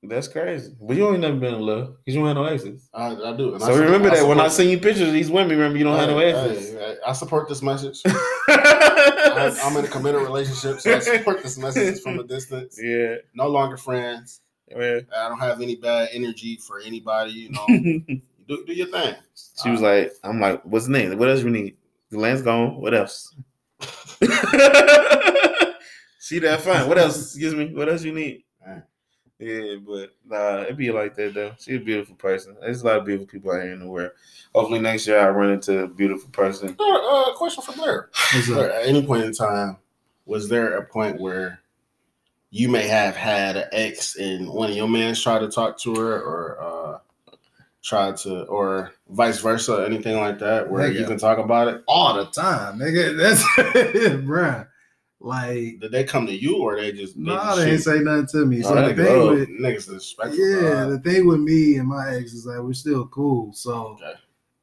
[0.03, 0.75] That's crazy.
[0.81, 2.89] But you ain't never been in love because you don't have no exes.
[2.95, 3.55] I, I do.
[3.55, 5.77] And So I, remember that when I support- seen you pictures of these women, remember
[5.77, 6.73] you don't have no exes.
[6.75, 8.01] hey, I support this message.
[8.07, 12.79] I, I'm in a committed relationship, so I support this message from a distance.
[12.83, 14.41] yeah, No longer friends.
[14.71, 15.01] yeah.
[15.17, 17.33] I don't have any bad energy for anybody.
[17.33, 17.67] You know,
[18.49, 19.17] do, do your thing.
[19.63, 21.19] she was uh, like, I'm like, what's the name?
[21.19, 21.77] What else you need?
[22.11, 22.81] The land's gone.
[22.81, 23.35] What else?
[26.21, 26.89] See that fine.
[26.89, 27.17] What else?
[27.35, 27.75] Excuse me.
[27.75, 28.45] What else you need?
[29.41, 29.63] Alright.
[29.63, 31.53] Yeah, but nah, it'd be like that though.
[31.59, 32.57] She's a beautiful person.
[32.61, 34.11] There's a lot of beautiful people out here in the world.
[34.55, 36.77] Hopefully next year I run into a beautiful person.
[36.79, 38.11] Uh, uh, question for Blair.
[38.47, 39.77] Blair, At any point in time,
[40.27, 41.61] was there a point where
[42.51, 45.95] you may have had an ex and one of your mans tried to talk to
[45.97, 46.99] her, or uh,
[47.83, 51.83] tried to, or vice versa, anything like that, where you can talk about it?
[51.87, 53.17] all the time, nigga.
[53.17, 53.43] That's
[54.25, 54.67] bruh.
[55.21, 58.27] Like, Did they come to you, or they just no, just they ain't say nothing
[58.29, 58.59] to me.
[58.65, 60.39] Oh, So that the thing with niggas disrespectful.
[60.39, 63.53] yeah, the thing with me and my ex is like we're still cool.
[63.53, 64.15] So, Okay.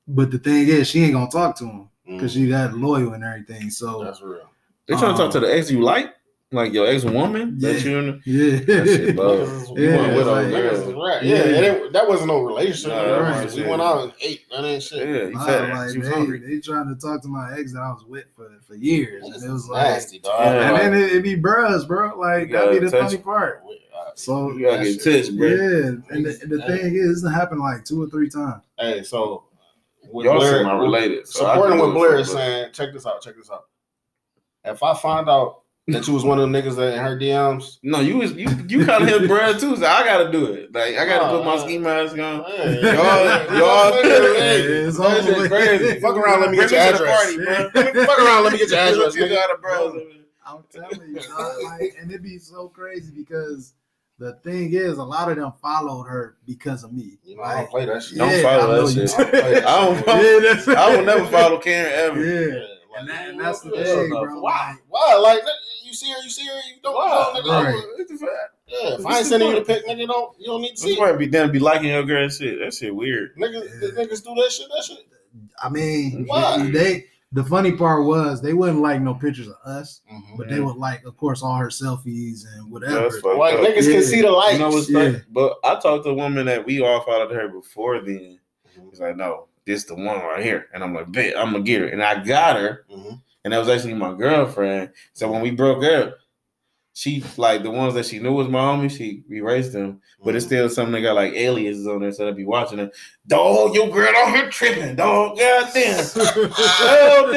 [0.08, 3.14] but the thing is, she ain't gonna talk to him because mm, she that loyal
[3.14, 3.70] and everything.
[3.70, 4.50] So, that's real.
[4.88, 6.15] They trying to talk to Um, the ex you like,
[6.52, 7.90] like your ex woman that Yeah.
[7.90, 8.06] you in.
[8.26, 9.40] yeah, That shit love.
[9.50, 10.90] Niggas is- You Yeah, went with like- her, Niggas girl.
[10.90, 11.24] is right.
[11.24, 11.36] Yeah.
[11.38, 12.90] Yeah, it that wasn't no relationship.
[12.92, 13.46] Nah, That right.
[13.46, 14.42] was- we went out and ate.
[14.52, 15.08] That ain't shit.
[15.10, 15.76] Yeah, you Nah, fat.
[15.76, 16.40] like she was they, hungry.
[16.40, 19.44] they trying to talk to my ex that I was with for, for years, and
[19.44, 20.34] it was like, nasty, dog.
[20.40, 20.70] Yeah.
[20.82, 22.18] and then it, it be bros, bro.
[22.18, 23.24] Like You that be the touch funny it.
[23.24, 23.64] part.
[23.68, 25.48] Uh, so You gotta get touched, bro.
[25.48, 28.62] yeah, and the, and the thing is, this happened like two or three times.
[28.80, 29.46] Hey, so
[30.04, 31.28] uh, with Y'all Blair, semi related.
[31.28, 33.66] so supporting what Blair is saying, check this out, check this out.
[34.64, 37.78] If I find out that you was one of them niggas that in her DMs,
[37.84, 40.74] No, you was you you kind of his brother too, so I gotta do it.
[40.74, 41.62] Like I gotta Nah, put my nah.
[41.64, 42.44] ski mask on.
[42.46, 45.52] hey, Y'all- y'all- It's that over shit with.
[45.52, 46.00] crazy.
[46.00, 47.72] Fuck around, let me get your me to the address.
[47.74, 48.06] party, bro.
[48.06, 50.02] Fuck around, let me get your address, You got a bro.
[50.48, 53.74] I'm telling you, dog, like, and it'd be so crazy because
[54.20, 57.18] the thing is, a lot of them followed her because of me.
[57.24, 58.18] You know, I don't Like, play that shit.
[58.20, 59.18] Don't yeah, follow I that know you shit.
[59.18, 59.68] do.
[59.68, 59.98] I don't.
[60.08, 62.24] Yeah, that's- I will never follow Karen ever.
[62.24, 64.40] Yeah, like, and, that, and that's the know, thing, bro.
[64.40, 64.76] Why?
[64.88, 65.16] Why?
[65.16, 65.42] Like,
[65.86, 66.96] you see her, you see her, you don't.
[66.96, 67.32] Wow.
[67.36, 67.84] You don't nigga, Right.
[67.98, 68.30] What the fuck?
[68.68, 70.90] Yeah, if I ain't sending you the pic, nigga, don't you don't need to see.
[70.96, 71.00] You it.
[71.12, 72.60] might be damn be liking your girl and shit.
[72.60, 73.36] That shit weird.
[73.38, 74.04] Niggas, Yeah.
[74.04, 74.68] niggas do that shit.
[74.76, 74.98] That shit.
[75.62, 76.70] I mean, Why?
[76.72, 77.06] they.
[77.32, 80.38] The funny part was they wouldn't like no pictures of us, Mm-hmm.
[80.38, 83.02] but they would like, of course, all her selfies and whatever.
[83.02, 83.60] That's fucked Like up.
[83.60, 83.94] niggas Yeah.
[83.96, 84.54] can see the lights.
[84.54, 85.00] You know what's Yeah.
[85.12, 85.22] funny?
[85.32, 88.40] But I talked to a woman that we all followed her before then.
[88.90, 90.68] He's like, no, this the one right here.
[90.74, 91.88] And I'm like, bet I'm gonna get her.
[91.88, 93.22] And I got her, Mhm.
[93.44, 94.92] and that was actually my girlfriend.
[95.14, 96.18] So when we broke up,
[96.98, 100.02] she like the ones that she knew was my homie, she erased them.
[100.24, 102.96] But it's still something that got like aliases on there, so they'd be watching it.
[103.28, 105.38] Dog, your girl out here tripping, dog.
[105.38, 106.06] Goddamn.
[106.16, 107.30] oh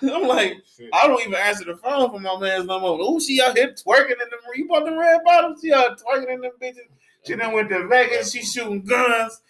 [0.00, 0.14] damn.
[0.14, 0.54] I'm like,
[0.92, 2.98] I don't even answer the phone for my man's no more.
[3.00, 4.38] Oh, she out here twerking in them.
[4.54, 5.60] You bought the red bottoms?
[5.60, 6.76] She out twerking in them bitches.
[7.26, 8.32] She done went to Vegas.
[8.32, 9.40] She shooting guns,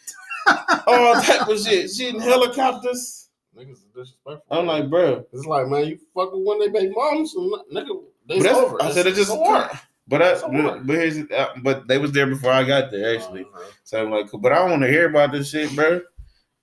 [0.87, 1.90] all type of shit.
[1.90, 3.29] She in helicopters.
[3.57, 4.42] Niggas is disrespectful.
[4.50, 5.24] I'm like, bro.
[5.33, 8.57] it's like, man, you fuck with one of their baby moms, and nigga, it's that's,
[8.57, 8.83] over.
[8.83, 9.31] I said it just.
[9.33, 9.81] it's.
[10.09, 13.14] But I, It's but, but here's uh, but they was there before I got there
[13.16, 13.42] actually.
[13.42, 13.70] Uh-huh.
[13.85, 16.00] So I'm like, but I don't want to hear about this shit, bro.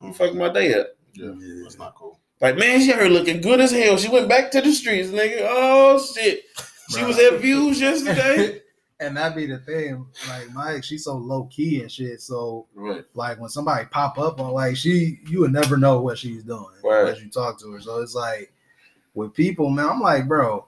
[0.01, 0.87] You fucking my day up.
[1.13, 1.63] Yeah, Yeah.
[1.63, 2.19] that's not cool.
[2.41, 3.97] Like, man, she her looking good as hell.
[3.97, 5.47] She went back to the streets, nigga.
[5.49, 6.41] Oh shit.
[6.89, 8.61] She was at views yesterday.
[8.99, 10.05] and that be the thing.
[10.27, 12.21] Like Mike, she's so low key and shit.
[12.21, 13.03] So right.
[13.13, 16.65] like when somebody pop up on like she, you would never know what she's doing
[16.83, 17.07] Right.
[17.09, 17.81] as you talk to her.
[17.81, 18.51] So it's like
[19.13, 19.87] with people, man.
[19.89, 20.65] I'm like, bro.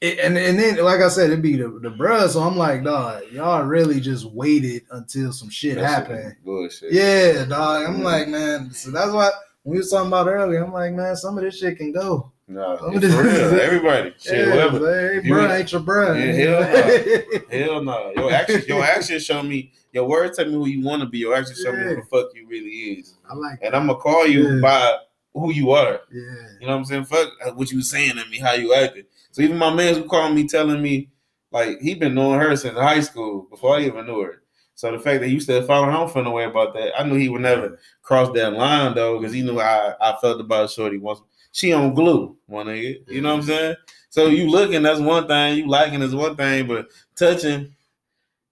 [0.00, 2.28] It, and and then like I said, it'd be the the bruh.
[2.28, 6.36] So I'm like, dog, y'all really just waited until some shit That happened.
[6.44, 6.92] Bullshit.
[6.92, 7.84] Yeah, dog.
[7.84, 8.04] I'm Mhm.
[8.04, 8.70] like, man.
[8.70, 9.30] So that's why
[9.64, 12.30] we was talking about earlier, I'm like, man, some of this shit can go.
[12.48, 13.60] No, I'm for just- real.
[13.60, 14.14] Everybody.
[14.18, 14.78] Shit, yeah, whatever.
[14.78, 17.50] Hey, You bruh, ain't- ain't your bruh.
[17.50, 18.12] Yeah, Hell no.
[18.16, 19.72] Your actions, your actions show me.
[19.92, 21.18] Your words tell me who you want to be.
[21.18, 23.14] Your actions show me who the fuck you really is.
[23.30, 23.58] I like.
[23.62, 24.60] And I'm gonna call you Yeah.
[24.62, 24.96] by
[25.34, 26.00] who you are.
[26.10, 26.22] Yeah.
[26.60, 27.04] You know what I'm saying?
[27.04, 29.04] Fuck uh, what you saying to me, how you acting.
[29.30, 31.10] So even my man who called me telling me,
[31.52, 34.42] like he been knowing her since high school before I even knew her.
[34.74, 36.92] So the fact that you still following, I don't feel no way about that.
[36.98, 40.40] I knew he would never cross that line though, because he knew how I felt
[40.40, 41.20] about Shorty once.
[41.52, 42.98] She on glue, one nigga.
[43.08, 43.76] You know what I'm saying?
[44.10, 45.58] So you looking, that's one thing.
[45.58, 47.74] You liking is one thing, but touching,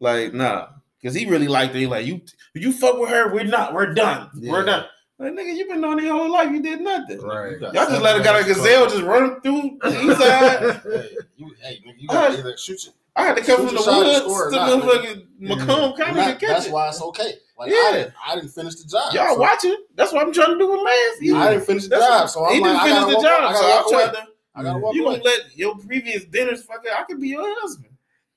[0.01, 0.69] like nah,
[1.01, 1.81] because he really liked it.
[1.81, 2.21] He like you,
[2.55, 3.33] you fuck with her.
[3.33, 3.73] We're not.
[3.75, 4.31] We're done.
[4.35, 4.87] We're done.
[5.19, 6.51] Like nigga, you been knowing your whole life.
[6.53, 7.21] You did nothing.
[7.23, 7.59] Right.
[7.61, 10.81] Y'all just let a guy like gazelle just run through the east side.
[10.83, 12.93] Hey, you, hey, nigga, you got Uh, to either shoot you.
[13.15, 16.33] I had to come Shoot from the woods to motherfucking Macomb And County to that's
[16.33, 16.47] catch it.
[16.49, 17.33] That's why it's okay.
[17.59, 17.77] Like Yeah.
[17.77, 19.14] I, didn't, I didn't finish the job.
[19.14, 19.77] Y'all so watching?
[19.95, 21.19] That's what I'm trying to do with Lance.
[21.21, 23.16] He- I didn't finish the that's- job, so I'm he like, didn't finish gotta the
[23.16, 24.31] walk- job, I so I'm trying to.
[24.55, 25.16] I gotta walk You away.
[25.16, 26.90] gonna let your previous dinners fucking?
[26.97, 27.92] I could be your husband.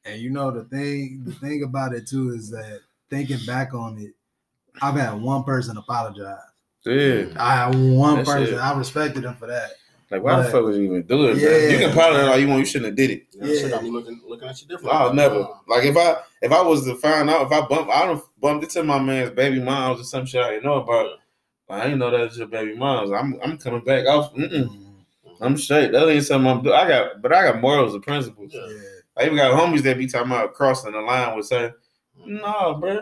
[0.05, 2.79] And you know the thing, the thing about it too is that
[3.09, 4.11] thinking back on it,
[4.81, 6.37] I've had one person apologize.
[6.85, 6.93] Yeah.
[6.93, 7.37] Mm.
[7.37, 8.45] I had one That person.
[8.47, 9.71] shit- I respected him for that.
[10.11, 11.37] Like, why the fuck would you even do it?
[11.37, 11.49] Yeah.
[11.49, 11.71] man?
[11.71, 12.59] You can apologize all you want.
[12.61, 13.27] You shouldn't have did it.
[13.31, 13.69] Yeah, that shit Yeah.
[13.69, 14.95] got me looking, looking at you different.
[14.95, 15.47] I'll never.
[15.67, 18.63] Like if I if I was to find out if I bump I don't bumped
[18.63, 21.19] into my man's baby moms or some shit I didn't know about.
[21.71, 23.11] I didn't know that's your baby moms.
[23.11, 24.33] I'm I'm coming back off.
[24.33, 24.49] Mm-mm.
[24.49, 25.43] Mm-hmm.
[25.43, 25.91] I'm straight.
[25.91, 26.75] That ain't something I'm doing.
[26.75, 28.51] I got, but I got morals and principles.
[28.53, 28.67] Yeah.
[29.17, 31.73] I even got homies that be talking about crossing the line with saying,
[32.25, 33.01] "No, bro,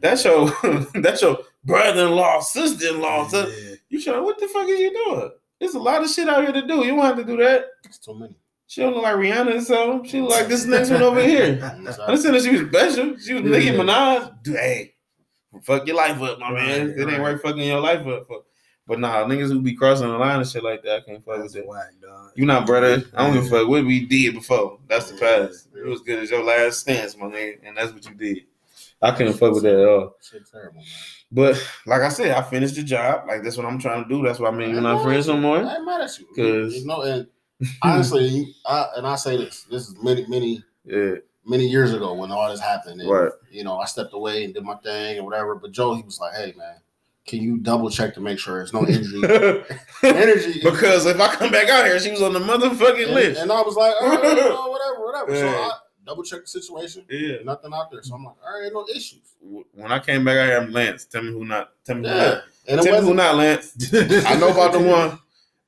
[0.00, 0.50] that's your
[0.94, 3.28] that's your brother-in-law, sister-in-law.
[3.32, 3.74] Yeah.
[3.88, 5.30] you sure what the fuck is you doing?
[5.58, 6.84] There's a lot of shit out here to do.
[6.84, 7.66] You don't have to do that.
[7.84, 8.36] It's too many.
[8.74, 10.10] She don't look like Rihanna or something.
[10.10, 11.60] She look like this next one over here.
[11.62, 11.74] I
[12.10, 13.16] didn't say that she was special.
[13.18, 13.74] She was Nicki Yeah.
[13.74, 14.42] Minaj.
[14.42, 14.94] Dude, Hey,
[15.62, 16.88] fuck your life up, my man.
[16.88, 17.20] Right, It ain't right.
[17.20, 18.26] worth fucking your life up.
[18.26, 18.42] For.
[18.88, 21.34] But nah, niggas who be crossing the line and shit like that, I can't fuck
[21.34, 21.66] with That's that.
[21.68, 22.32] whack, dog.
[22.34, 23.04] You not brother.
[23.14, 24.80] I don't give a fuck what we did before.
[24.88, 25.68] That's the past.
[25.76, 28.38] It was good as your last stance, my nigga, and that's what you did.
[29.00, 30.16] I couldn't fuck with that at all.
[30.20, 30.84] Shit terrible, man.
[31.30, 33.26] But like I said, I finished the job.
[33.28, 34.22] Like that's what I'm trying to do.
[34.24, 35.58] That's why I mean you're not friends no I more.
[35.58, 36.26] ain't mad at you.
[36.34, 37.26] 'Cause- you know, and
[37.82, 42.30] honestly, I, and I say this, this is many, many, Yeah, many years ago when
[42.30, 43.00] all this happened.
[43.00, 43.32] And, right.
[43.50, 45.54] You know, I stepped away and did my thing and whatever.
[45.54, 46.76] But Joe, he was like, "Hey, man,
[47.26, 49.22] can you double check to make sure there's no injury?
[50.02, 53.40] Energy because if I come back out here, she was on the motherfucking and, list.
[53.40, 55.34] and I was like, all right, you know, whatever, whatever.
[55.34, 55.72] So I
[56.04, 57.04] double checked the situation.
[57.08, 57.36] yeah.
[57.44, 58.02] Nothing out there.
[58.02, 59.34] So I'm like, all right, no issues.
[59.40, 61.06] When I came back out here, I'm Lance.
[61.06, 61.72] Tell me who not.
[61.84, 62.42] Tell me who not.
[62.66, 63.76] And Tell me who not, Lance.
[63.92, 65.18] I know about the one.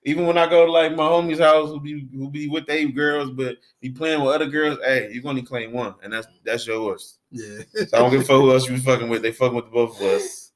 [0.07, 2.87] Even when I go to like my homie's house, who be who be with they
[2.87, 4.79] girls, but be playing with other girls.
[4.85, 7.19] Hey, you only claim one, and that's that's yours.
[7.33, 7.59] yeah.
[7.75, 9.23] So I don't give a fuck who else you fucking with.
[9.23, 10.53] They fucking with the both of us.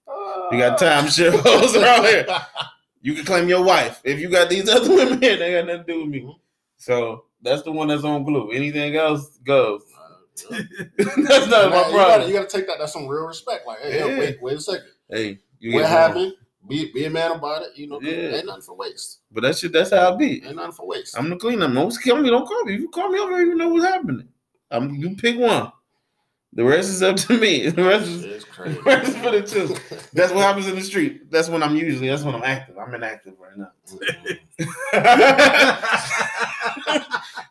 [0.53, 2.27] You got time shit around here.
[3.03, 4.03] You can claim your wife.
[4.05, 6.37] If you got these other women here, they got nothing to do with me.
[6.77, 8.51] So that's the one that's on glue.
[8.51, 9.83] Anything else goes.
[10.51, 10.61] Uh,
[10.99, 11.17] that's
[11.49, 12.29] not my gotta- you gotta, problem.
[12.29, 12.77] you gotta take that.
[12.79, 13.67] That's some real respect.
[13.67, 14.19] Like, hey, Yeah.
[14.19, 14.89] wait, wait a second.
[15.09, 16.35] Hey, you what happened?
[16.71, 17.71] Be be a man about it.
[17.77, 18.37] You know, Yeah.
[18.37, 19.19] ain't nothing for waste.
[19.31, 20.43] But that shit, that's how I be.
[20.45, 21.19] Ain't nothing for waste.
[21.19, 21.71] I'm the cleanup.
[21.73, 22.75] Most kill me, don't call me.
[22.77, 24.29] If you call me over, you know what's happening.
[24.71, 25.73] I'm you pick one.
[26.53, 27.69] The rest is up to me.
[27.71, 28.75] The rest is it's crazy.
[28.77, 29.77] the rest is for the two.
[30.13, 31.31] That's what happens in the street.
[31.31, 32.09] That's when I'm usually.
[32.09, 32.77] That's when I'm active.
[32.79, 33.71] I'm inactive right now.
[33.87, 35.57] Mm-hmm.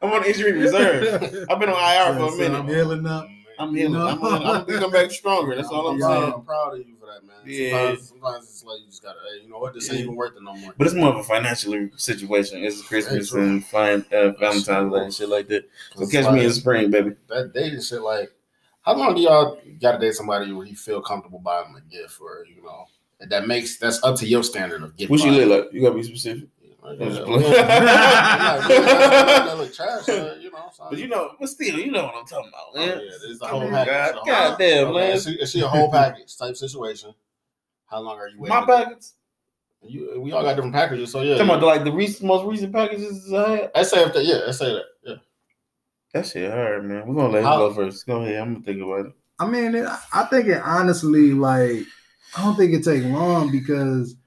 [0.01, 1.45] I'm on injury reserve.
[1.49, 2.57] I've been on IR for a minute.
[2.59, 3.27] I'm healing up.
[3.59, 3.93] I'm healing.
[3.93, 4.07] know?
[4.07, 5.55] I'm, I'm gonna come back stronger.
[5.55, 6.33] That's all I'm saying.
[6.33, 7.35] I'm proud of you for that, man.
[7.45, 7.71] Yeah.
[7.71, 9.73] Sometimes, sometimes it's like you just gotta, hey, you know what?
[9.73, 10.73] This ain't even worth it no more.
[10.77, 12.63] But it's more of a financial situation.
[12.63, 15.69] It's Christmas and fine, uh, Valentine's Day and shit like that.
[15.95, 17.15] So catch it's me in spring, baby.
[17.27, 18.01] that dating shit.
[18.01, 18.31] Like,
[18.81, 22.19] how long do y'all gotta date somebody where you feel comfortable buying them a gift,
[22.21, 22.85] or you know,
[23.27, 25.11] that makes that's up to your standard of gift.
[25.11, 25.73] What you look like?
[25.73, 26.47] You gotta be specific.
[26.81, 27.37] Like, Just yeah, play.
[27.37, 30.69] we ain't- I'm like, we that look trash, uh, you know.
[30.73, 32.87] So, But you know, but still, you know what I'm talking about, oh, man.
[32.87, 33.91] yeah, this is the whole mean, package.
[33.93, 35.11] God- the God damn, okay, man.
[35.15, 37.13] Is she, is she a whole package type situation?
[37.87, 38.57] How long are you waiting?
[38.57, 39.13] My packets.
[39.81, 41.35] You, we all got different packages, so yeah.
[41.37, 43.71] Talking about like the recent, most recent packages I had.
[43.75, 45.15] I say if that, yeah, I say that, yeah.
[46.13, 47.07] That shit hard, man.
[47.07, 48.05] We're gonna let How- him go first.
[48.05, 48.41] Go ahead.
[48.41, 49.13] I'm gonna think about it.
[49.39, 51.85] I mean, it, I think it honestly, like,
[52.37, 54.18] I don't think it take long because r-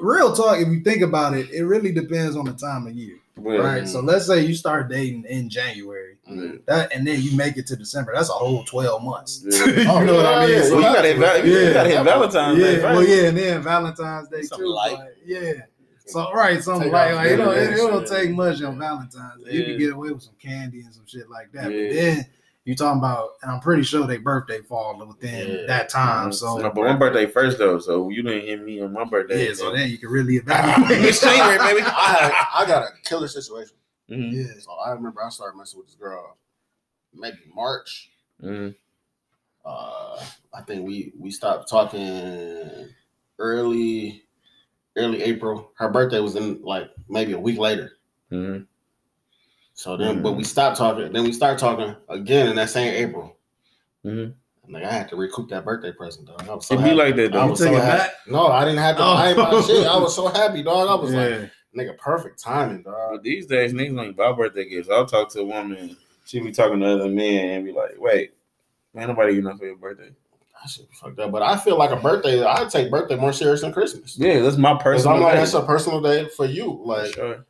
[0.00, 3.16] real talk, if you think about it, it really depends on the time of year,
[3.36, 3.88] But, right?
[3.88, 6.64] So let's say you start dating in January, Mhm.
[6.66, 8.12] that, and then you make it to December.
[8.14, 9.44] That's a whole twelve months.
[9.44, 9.64] Yeah.
[9.66, 10.54] you know what I yeah, mean?
[10.64, 11.72] yeah, Well, you gotta hit, val- you Yeah.
[11.72, 12.96] gotta hit Valentine's Day yeah, first.
[12.96, 14.72] well, yeah, and then Valentine's Day Something too.
[14.74, 14.96] light.
[14.98, 15.52] but yeah.
[16.08, 18.16] So right, something like, like it don't, it, it don't yeah.
[18.18, 19.52] take much on Valentine's Day.
[19.52, 21.70] You can get away with some candy and some shit like that.
[21.72, 21.88] Yeah.
[21.88, 22.26] But then
[22.66, 25.66] you talking about, and I'm pretty sure their birthday fall within Yeah.
[25.68, 26.32] that time.
[26.32, 29.48] So No, but my birthday first though, so you didn't hit me on my birthday.
[29.48, 31.14] yeah, so then you can really it's evaluate.
[31.20, 31.80] January, baby.
[31.86, 33.76] I had, I got a killer situation.
[34.10, 34.32] Mhm.
[34.34, 34.52] yeah.
[34.60, 36.36] So I remember I started messing with this girl
[37.14, 38.10] maybe March.
[38.42, 38.74] Mhm.
[39.64, 40.22] Uh,
[40.52, 42.88] I think we we stopped talking
[43.38, 44.24] early
[44.96, 45.70] early April.
[45.76, 47.92] Her birthday was in like maybe a week later.
[48.32, 48.66] Mhm.
[49.78, 51.12] So then, but we stopped talking.
[51.12, 53.36] Then we start talking again in that same April.
[54.04, 54.32] Mhm.
[54.68, 56.48] Like I had to recoup that birthday present, dog.
[56.48, 56.94] I was so It be happy.
[56.94, 57.50] like that I though.
[57.50, 57.98] was took so happy.
[57.98, 58.10] back?
[58.26, 59.02] No, I didn't have to.
[59.02, 59.62] I ain't buy Oh.
[59.62, 59.86] shit.
[59.86, 60.88] I was so happy, dog.
[60.88, 62.94] I was like, nigga, perfect timing, dog.
[63.12, 64.88] But these days, niggas don't buy birthday gifts.
[64.88, 68.32] I'll talk to a woman, she be talking to other men and be like, wait,
[68.94, 70.10] man, nobody you know for your birthday.
[70.64, 71.30] I should fuck that.
[71.30, 74.16] But I feel like a birthday, I take birthday more serious than Christmas.
[74.18, 75.38] Yeah, that's my personal I'm like, day.
[75.40, 76.80] that's a personal day for you.
[76.82, 77.44] Like, sure.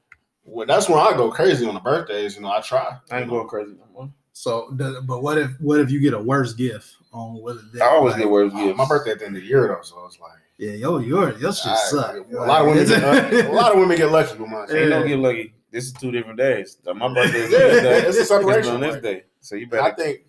[0.46, 2.36] Well, that's when I go crazy on the birthdays.
[2.36, 2.96] You know, I try.
[3.10, 3.36] I ain't know?
[3.36, 4.10] going crazy no more.
[4.32, 7.56] So, the- but what if what if you get a worse gift on what?
[7.80, 8.78] I always like, get worse Uh, gifts.
[8.78, 11.32] my birthday at the end of the year though, so it's like Yeah, yo, your
[11.38, 12.16] your shit I- suck.
[12.16, 14.68] A lot of women, get, uh, a lot of women get lucky with mine.
[14.68, 15.52] So you don't get lucky.
[15.70, 16.78] This is two different days.
[16.84, 17.98] My birthday is Yeah, this day.
[18.08, 19.24] it's a separation, on this day.
[19.40, 19.82] So you better.
[19.82, 20.20] I think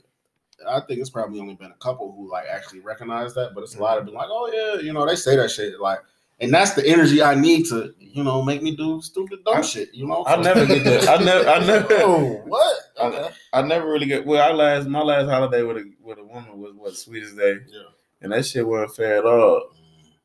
[0.67, 3.75] I think it's probably only been a couple who like actually recognize that, but it's
[3.75, 5.99] a lot of been like, oh yeah, you know, they say that shit like,
[6.39, 9.61] and that's the energy I need to, you know, make me do stupid dumb I-
[9.61, 9.93] shit.
[9.93, 11.07] You know, I never get that.
[11.09, 11.49] I never.
[11.49, 11.87] I never.
[11.91, 12.77] oh, what?
[12.99, 13.29] Okay.
[13.53, 14.25] I never really get.
[14.25, 17.57] Well, I last my last holiday with a with a woman was what sweetest day,
[17.67, 17.81] Yeah.
[18.21, 19.69] and that shit wasn't fair at all.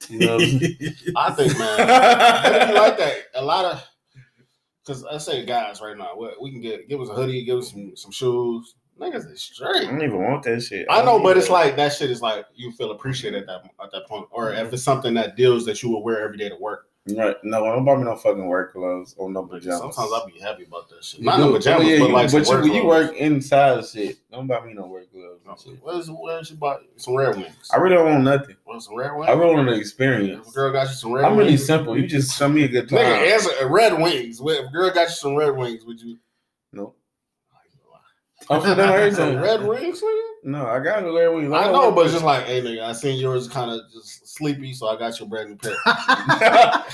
[0.09, 0.37] You know.
[1.17, 1.79] I think, man,
[2.75, 3.89] like that, a lot of
[4.85, 7.59] because I say guys right now, we, we can get give us a hoodie, give
[7.59, 8.75] us some some shoes.
[9.01, 9.89] Niggas is straight.
[9.89, 10.87] I don't even want that shit.
[10.91, 11.53] I know, but it's that.
[11.53, 14.73] like that shit is like you feel appreciated at that at that point, or if
[14.73, 16.87] it's something that deals that you will wear every day to work.
[17.17, 17.35] Right.
[17.43, 19.81] No, don't buy me no fucking work clothes or no pajamas.
[19.81, 21.19] Sometimes I'll be happy about that shit.
[21.19, 21.47] You Not do.
[21.47, 23.89] no pajamas, Oh, yeah, but you, like but you, work when you work inside of
[23.89, 25.41] shit, don't buy me no work gloves.
[25.45, 25.83] and shit.
[25.83, 27.71] Where's where's you bought some red wings?
[27.73, 28.55] I really don't want nothing.
[28.65, 29.29] want some red wings.
[29.29, 30.49] I really want an If experience.
[30.49, 31.47] a girl got you some red I'm wings.
[31.47, 31.99] really simple.
[31.99, 32.99] You just show me a good time.
[33.01, 34.41] Nigga, answer uh, red wings.
[34.41, 36.19] If a girl got you some red wings, would you?
[36.73, 36.95] No.
[38.51, 39.43] I'm for them.
[39.43, 40.03] Red wings.
[40.45, 41.53] No, I got the red wings.
[41.53, 44.27] I don't know, but it's just like, hey, nigga, I seen yours kind of just
[44.35, 45.75] sleepy, so I got your brand new pair.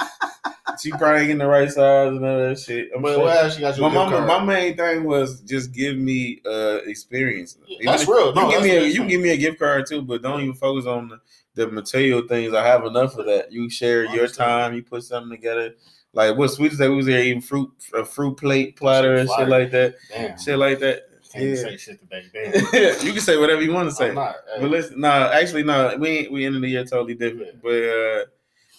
[0.83, 2.91] she probably ain't getting the right size and all that shit.
[2.95, 3.25] I'm But sure.
[3.25, 4.47] what else you got your My gift mama, card?
[4.47, 7.57] my main thing was just give me uh experience.
[7.67, 8.35] Even That's if- real.
[8.35, 8.91] No, you give me a, real.
[8.95, 11.19] you give me a gift card too, but don't even focus on the,
[11.55, 12.53] the material things.
[12.55, 13.51] I have enough of that.
[13.51, 14.75] You share your time.
[14.75, 15.75] You put something together.
[16.13, 19.49] Like what sweetest day we was there eating fruit, a fruit plate platter and shit
[19.49, 19.97] like that.
[20.11, 20.39] Damn.
[20.39, 21.08] Shit like that.
[21.33, 21.55] Can't Yeah.
[21.57, 22.25] say shit today.
[22.33, 22.53] Damn.
[23.07, 24.13] you can say whatever you want to say.
[24.15, 24.37] Not.
[24.55, 24.61] hey.
[24.61, 27.63] But listen, no, actually, no, we we ended the year totally different.
[27.63, 28.25] But uh,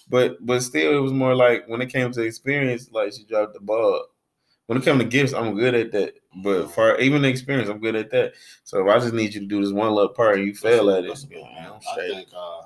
[0.09, 3.53] but but still, it was more like when it came to experience, like she dropped
[3.53, 4.05] the ball.
[4.65, 6.13] When it came to gifts, I'm good at that.
[6.43, 8.33] But for even the experience, I'm good at that.
[8.63, 10.91] So if I just need you to do this one little part and you fail
[10.91, 11.71] at it, That's good, man, man.
[11.71, 12.27] I'm I think.
[12.35, 12.61] Uh,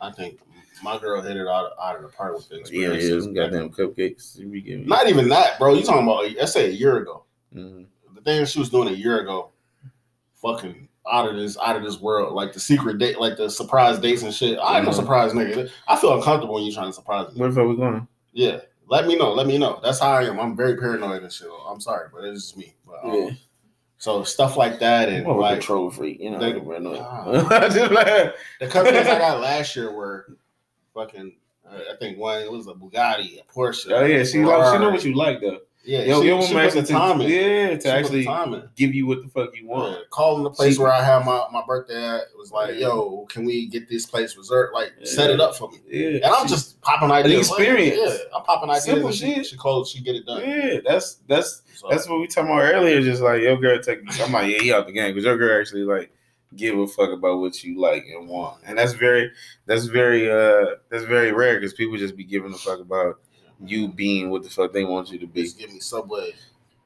[0.00, 0.40] I think
[0.82, 2.60] my girl hit it out, out of the park with the Yeah,
[2.92, 3.04] experience.
[3.04, 4.38] yeah, some goddamn cupcakes.
[4.38, 4.86] You be giving.
[4.86, 5.74] Not even that, bro.
[5.74, 6.30] You talking about?
[6.34, 7.24] Let's say a year ago.
[7.54, 7.86] Mhm.
[8.24, 9.50] Thing she was doing a year ago,
[10.40, 12.34] fucking out of this, out of this world.
[12.34, 14.58] Like the secret date, like the surprise dates and shit.
[14.58, 15.70] I ain't no surprise nigga.
[15.86, 17.40] I feel uncomfortable when you trying to surprise me.
[17.40, 18.06] Where fuck we going?
[18.32, 18.60] Yeah.
[18.88, 19.32] Let me know.
[19.32, 19.80] Let me know.
[19.82, 20.38] That's how I am.
[20.38, 21.48] I'm very paranoid and shit.
[21.68, 22.74] I'm sorry, but it's just me.
[22.86, 23.30] But, um, Yeah.
[23.96, 26.38] So stuff like that and I'm like control freak, you know.
[26.38, 26.96] They- I know.
[27.00, 27.24] Ah.
[27.30, 30.36] The cupcakes I got last year were
[30.92, 31.36] fucking.
[31.66, 33.90] Uh, I think one it was a Bugatti, a Porsche.
[33.92, 35.60] oh yeah, she like she know what you like though.
[35.86, 37.28] Yeah, Yo, she, your she woman put the time in.
[37.28, 39.92] yeah to the actually give you what the fuck you want.
[39.92, 42.20] Yeah, calling the place She- where I had my, my birthday at.
[42.22, 42.86] It was like, Yeah.
[42.88, 44.72] yo, can we get this place reserved?
[44.72, 45.78] Like, set it up for me.
[45.86, 47.50] Yeah, And I'm she- just popping ideas.
[47.50, 47.96] Like, experience.
[48.02, 48.84] yeah, I'm popping ideas.
[48.84, 49.46] Simple she, shit.
[49.46, 49.92] she closed.
[49.94, 50.40] She get it done.
[50.40, 50.78] yeah.
[50.86, 53.02] That's that's So, that's what we talking about earlier.
[53.02, 54.00] Just like your girl take.
[54.22, 56.10] I'm like yeah, he out the game because your girl actually like
[56.56, 59.30] give a fuck about what you like and want, and that's very
[59.66, 63.20] that's very uh that's very rare because people just be giving a fuck about
[63.66, 65.42] you being what the fuck they want you to be.
[65.42, 66.32] just give me Subway.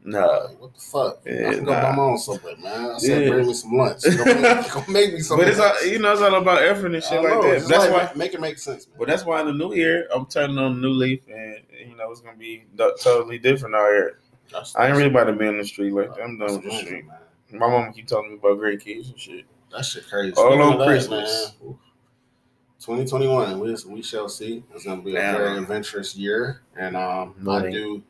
[0.04, 1.18] Nah, Like, what the fuck?
[1.26, 1.82] Yeah, I can go nah.
[1.82, 2.90] buy my own Subway, man.
[2.92, 3.28] I said, Yeah.
[3.30, 4.02] bring me some lunch.
[4.04, 5.38] Go make, go make me some.
[5.38, 7.66] but it's all you know it's all about effort and shit like know, that.
[7.68, 8.10] That's like, why.
[8.14, 8.96] make it make sense, man.
[8.98, 11.56] But that's why in the new year I'm turning on new leaf, and
[11.86, 12.64] you know it's gonna be
[13.02, 14.18] totally different out here.
[14.50, 16.22] That's- I ain't really about to be in the street like that.
[16.22, 17.04] I'm done with the street.
[17.06, 17.18] man.
[17.52, 19.44] My mama keep telling me about great kids and shit.
[19.72, 20.34] That shit crazy.
[20.36, 21.54] All on that, Christmas.
[21.60, 21.76] man, oof.
[22.80, 24.62] 2021, we, we shall see.
[24.74, 25.36] It's gonna be a Damn.
[25.36, 28.02] very adventurous year, and um, I do.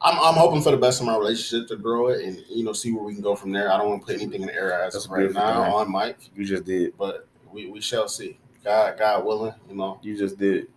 [0.00, 2.72] I'm, I'm hoping for the best in my relationship to grow it and you know
[2.72, 3.72] see where we can go from there.
[3.72, 6.18] I don't want to put anything in the air as That's right now on Mike.
[6.36, 6.96] You just did.
[6.96, 8.38] but we, we shall see.
[8.62, 9.98] God God willing, you know.
[10.02, 10.68] You just did.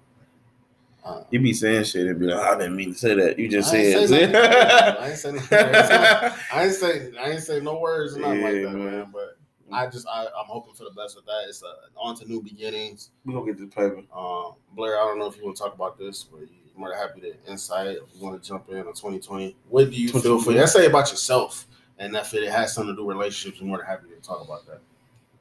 [1.03, 3.38] Uh, You be saying shit and be like, I didn't mean to say that.
[3.38, 4.09] You just I said.
[4.09, 4.34] say.
[4.99, 6.32] I ain't say.
[6.53, 8.86] I ain't say I ain't say no words, or nothing like that, man.
[8.86, 9.09] man.
[9.12, 9.38] But
[9.74, 11.45] I just I, I'm hoping for the best with that.
[11.47, 11.67] It's uh,
[11.97, 13.11] on to new beginnings.
[13.26, 14.01] we gonna get this paper.
[14.15, 16.89] Um, Blair, I don't know if you want to talk about this, but you're more
[16.89, 17.97] than happy to insight.
[17.97, 20.59] If you want to jump in on 2020, what do you feel for 2020?
[20.59, 21.67] Let's say about yourself,
[21.97, 24.43] and if it has something to do with relationships, you're more than happy to talk
[24.43, 24.80] about that.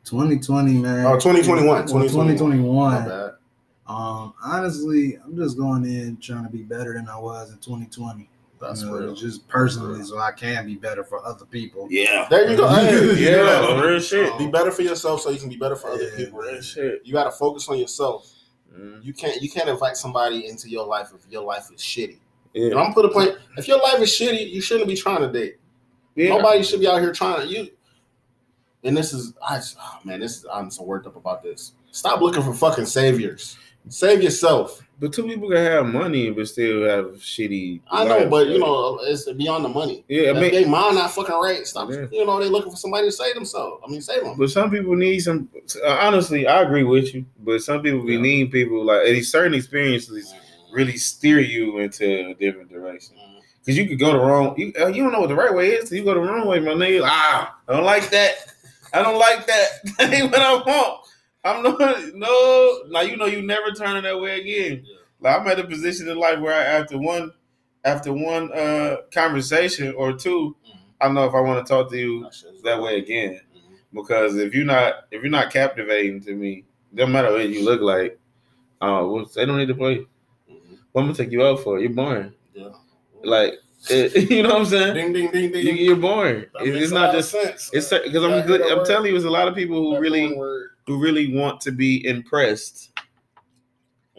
[0.04, 1.06] 2020, man.
[1.06, 2.36] Oh, 2021, 2021.
[2.36, 3.32] 2021.
[3.86, 8.28] Um, honestly, I'm just going in trying to be better than I was in 2020.
[8.60, 9.14] That's you know, real.
[9.14, 11.86] Just personally, so I can be better for other people.
[11.90, 12.26] Yeah.
[12.28, 12.68] There you go.
[12.68, 14.36] Hey, Yeah, real shit.
[14.38, 16.38] Be better for yourself so you can be better for other people.
[16.40, 17.00] Real shit.
[17.04, 18.30] You got to focus on yourself.
[18.76, 22.18] Mm, You can't you can't invite somebody into your life if your life is shitty.
[22.54, 22.68] And Yeah.
[22.78, 23.36] I'm gonna put a point.
[23.56, 25.56] If your life is shitty, you shouldn't be trying to date.
[26.14, 26.28] yeah.
[26.28, 27.68] Nobody should be out here trying to you.
[28.84, 31.72] And this is I just, oh man, this is I'm so worked up about this.
[31.92, 33.56] Stop looking for fucking saviors.
[33.88, 34.82] Save yourself.
[35.00, 37.80] But two people can have money but still have shitty.
[37.90, 40.04] I know, but you know, it's beyond the money.
[40.08, 41.90] Yeah, I if mean, they mind not fucking right, stop.
[41.90, 42.04] Yeah.
[42.12, 43.82] You know, they looking for somebody to save themselves.
[43.86, 44.36] I mean, save them.
[44.36, 45.48] but some people need some.
[45.82, 47.24] uh, honestly, I agree with you.
[47.42, 48.20] But some people be Yeah.
[48.20, 50.34] need people like these certain experiences
[50.70, 53.16] really steer you into a different direction.
[53.66, 54.54] Cause you could go the wrong.
[54.58, 55.88] You, uh, you don't know what the right way is.
[55.88, 57.02] So you go the wrong way, my nigga.
[57.04, 58.34] Ah, I don't like that.
[58.92, 59.68] I don't like that.
[59.98, 61.00] That ain't what I want.
[61.44, 62.14] I'm not.
[62.14, 62.82] No.
[62.88, 64.84] Now you know you never turning that way again.
[64.84, 64.96] Yeah.
[65.20, 67.32] Like I'm at a position in life where I, after one,
[67.84, 70.76] after one uh conversation or two, Mhm.
[71.00, 73.40] I know if I want to talk to you That that way again.
[73.54, 73.76] Mhm.
[73.92, 76.64] Because if you're not, if you're not captivating to me,
[76.94, 78.18] doesn't matter what you look like.
[78.82, 79.96] Oh, well, they don't need to play.
[80.50, 80.78] Mhm.
[80.92, 81.78] What I'm gonna take you out for?
[81.78, 82.32] You're boring.
[82.54, 82.68] Yeah.
[83.22, 83.54] Like,
[83.90, 84.94] it, you know what I'm saying?
[84.94, 85.66] ding ding ding ding.
[85.66, 86.44] You, you're boring.
[86.60, 87.30] It- it's not just.
[87.30, 87.70] sense.
[87.72, 88.60] It's because I I'm good.
[88.62, 90.70] I'm telling you, there's a lot of people who That really one word.
[90.90, 92.90] Who really want to be impressed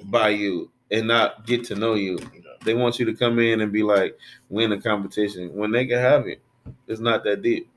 [0.06, 2.18] by you and not get to know you.
[2.64, 4.18] They want you to come in and be like,
[4.48, 6.42] win a competition when they can have it.
[6.88, 7.70] It's not that deep.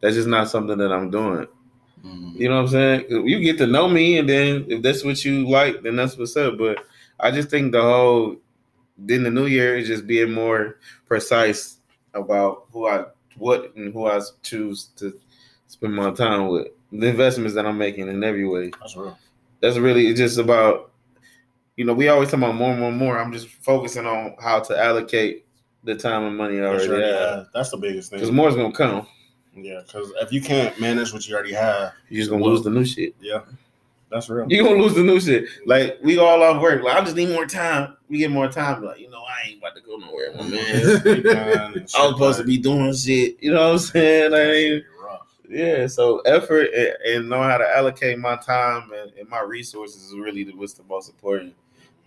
[0.00, 1.48] That's just not something that I'm doing.
[2.02, 2.34] Mhm.
[2.40, 3.26] You know what I'm saying?
[3.28, 6.34] You get to know me, and then if that's what you like, then that's what's
[6.34, 6.56] up.
[6.56, 6.86] But
[7.20, 8.36] I just think the whole
[8.96, 11.76] then the new year is just being more precise
[12.14, 13.04] about who I
[13.36, 15.12] what and who I choose to
[15.66, 16.68] spend my time with.
[16.92, 18.70] The investments that I'm making in every way.
[18.80, 19.18] That's real.
[19.60, 20.90] That's really just about
[21.78, 23.18] you know, we always talk about more and more and more.
[23.18, 25.46] I'm just focusing on how to allocate
[25.84, 26.98] the time and money I already have.
[27.00, 28.18] yeah, that's the biggest thing.
[28.18, 29.06] Because more is gonna come.
[29.54, 32.70] Yeah, because if you can't manage what you already have, You're just gonna lose the
[32.70, 33.14] new shit.
[33.20, 33.42] yeah,
[34.10, 34.46] that's real.
[34.48, 35.48] You're gonna lose the new shit.
[35.66, 36.82] Like we all off work.
[36.82, 37.96] Like I just need more time.
[38.08, 38.82] We get more time.
[38.82, 41.30] Like, you know, I ain't about to go nowhere, my man.
[41.36, 43.36] I was supposed to be doing shit.
[43.40, 44.34] You know what I'm saying?
[44.34, 44.84] I ain't,
[45.48, 45.86] yeah.
[45.86, 50.14] So effort and, and know how to allocate my time and, and my resources is
[50.14, 51.54] really the, what's the most important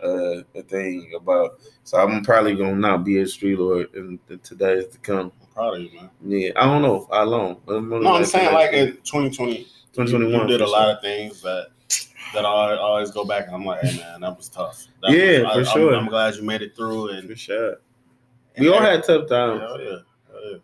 [0.02, 1.60] uh thing about.
[1.84, 5.32] So I'm probably gonna not be a street lord in the todays to come.
[5.40, 6.10] I'm proud of you, man.
[6.24, 7.60] Yeah, I don't know how long.
[7.66, 10.40] No, I'm saying like in 2020, 2021.
[10.40, 10.92] you did a lot sure.
[10.94, 11.68] of things that
[12.34, 14.86] that I always go back and I'm like, hey man, that was tough.
[15.02, 15.94] That Yeah, was, for I, sure.
[15.94, 17.76] I'm, I'm glad you made it through, and for and sure.
[18.58, 19.62] We all had tough times.
[19.80, 19.96] Yeah.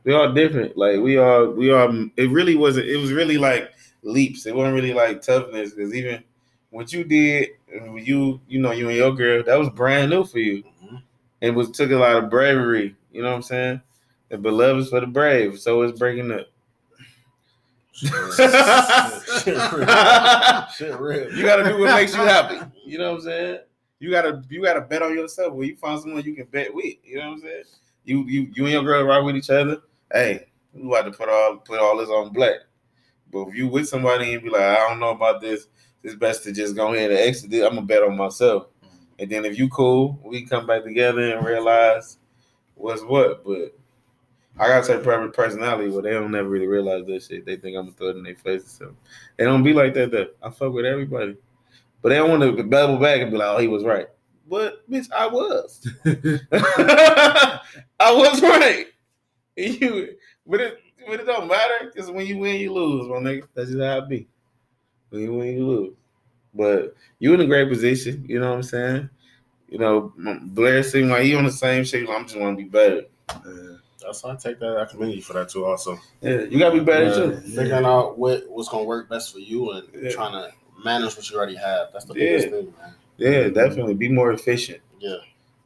[0.04, 0.76] We all different.
[0.76, 2.08] Like we all, we all.
[2.16, 2.86] It really wasn't.
[2.86, 3.70] It was really like
[4.02, 4.46] leaps.
[4.46, 5.72] It wasn't really like toughness.
[5.72, 6.22] Because even
[6.70, 10.38] what you did, you, you know, you and your girl, that was brand new for
[10.38, 10.62] you.
[10.84, 11.02] Mhm.
[11.40, 12.94] It was took a lot of bravery.
[13.12, 13.80] You know what I'm saying?
[14.30, 15.58] And but love is for the brave.
[15.58, 16.46] So it's breaking up.
[17.92, 18.10] Shit,
[19.42, 20.66] shit, real.
[20.76, 21.32] Shit, real.
[21.32, 22.58] You gotta do what makes you happy.
[22.84, 23.58] You know what I'm saying?
[23.98, 25.54] You gotta you gotta bet on yourself.
[25.54, 27.64] When you find someone you can bet with, you know what I'm saying?
[28.08, 29.82] You you you and your girl ride with each other.
[30.10, 32.60] Hey, you have to put all put all this on black.
[33.30, 35.66] But if you with somebody and be like, I don't know about this,
[36.02, 37.62] it's best to just go ahead and exit it.
[37.62, 38.68] I'm gonna bet on myself.
[38.82, 38.96] Mm-hmm.
[39.18, 42.16] And then if you cool, we come back together and realize
[42.76, 43.44] what's what.
[43.44, 43.76] But
[44.58, 47.44] I gotta say private personality, but they don't never really realize that shit.
[47.44, 48.70] They think I'm gonna throw it in their faces.
[48.70, 48.94] So
[49.36, 50.28] they don't be like that though.
[50.42, 51.36] I fuck with everybody.
[52.00, 54.08] But they don't want to babble back and be like, oh, he was right.
[54.48, 55.86] But bitch, I was.
[58.00, 58.86] I was right.
[59.56, 60.14] You
[60.46, 63.44] but it but it don't matter because when you win, you lose, my nigga.
[63.54, 64.28] That's just how it be.
[65.10, 65.94] When you win, you lose.
[66.54, 69.10] But you in a great position, you know what I'm saying?
[69.68, 70.12] You know,
[70.44, 72.08] Blair seemed like he on the same shit.
[72.08, 73.02] I'm just want to be better.
[73.44, 73.76] Yeah.
[74.00, 74.78] That's why I take that.
[74.78, 75.66] I commend you for that too.
[75.66, 77.36] Also, Yeah, you gotta be better Yeah, too.
[77.40, 80.10] figuring out what what's gonna work best for you and Yeah.
[80.10, 80.50] trying to
[80.82, 81.88] manage what you already have.
[81.92, 82.94] That's the biggest thing, man.
[83.18, 84.80] Yeah, definitely be more efficient.
[85.00, 85.16] Yeah.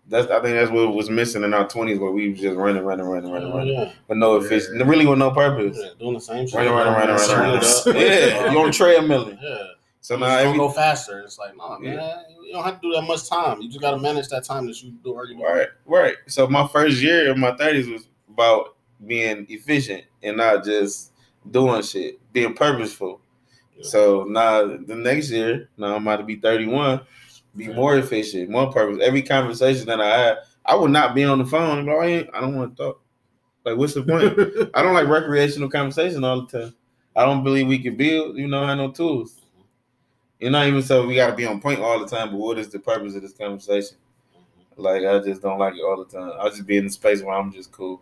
[0.08, 2.82] That's I think that's what was missing in our twenties where we was just running,
[2.84, 3.92] running, running, running, Oh, running, yeah.
[4.08, 5.78] but no efficient, really with no purpose.
[5.80, 6.56] yeah, doing the same shit.
[6.56, 7.60] Running, running, running, running, running.
[7.60, 8.42] Turn it up.
[8.44, 9.32] Yeah, you on a treadmill.
[9.40, 9.56] Yeah.
[10.00, 11.20] So now now you every go faster.
[11.20, 11.94] It's like, no, Yeah.
[11.96, 13.62] man, you don't have to do that much time.
[13.62, 15.36] You just got to manage that time that you do already.
[15.36, 16.16] right, right.
[16.26, 18.76] So my first year in my thirties was about
[19.06, 21.12] being efficient and not just
[21.50, 23.20] doing shit, being purposeful.
[23.76, 23.84] Yeah.
[23.84, 27.00] So now the next year, now I'm about to be 31,
[27.56, 27.74] be Yeah.
[27.74, 29.00] more efficient, more purpose.
[29.02, 31.86] Every conversation that I had, I would not be on the phone.
[31.86, 33.00] like, I, ain't, I don't want to talk.
[33.64, 34.70] Like, what's the point?
[34.74, 36.74] I don't like recreational conversation all the time.
[37.14, 38.36] I don't believe we can build.
[38.36, 39.36] You know, have no tools.
[40.40, 42.30] You're not even so we got to be on point all the time.
[42.30, 43.96] But what is the purpose of this conversation?
[44.76, 46.32] Like I just don't like it all the time.
[46.40, 48.00] I just be in the space where I'm just cool.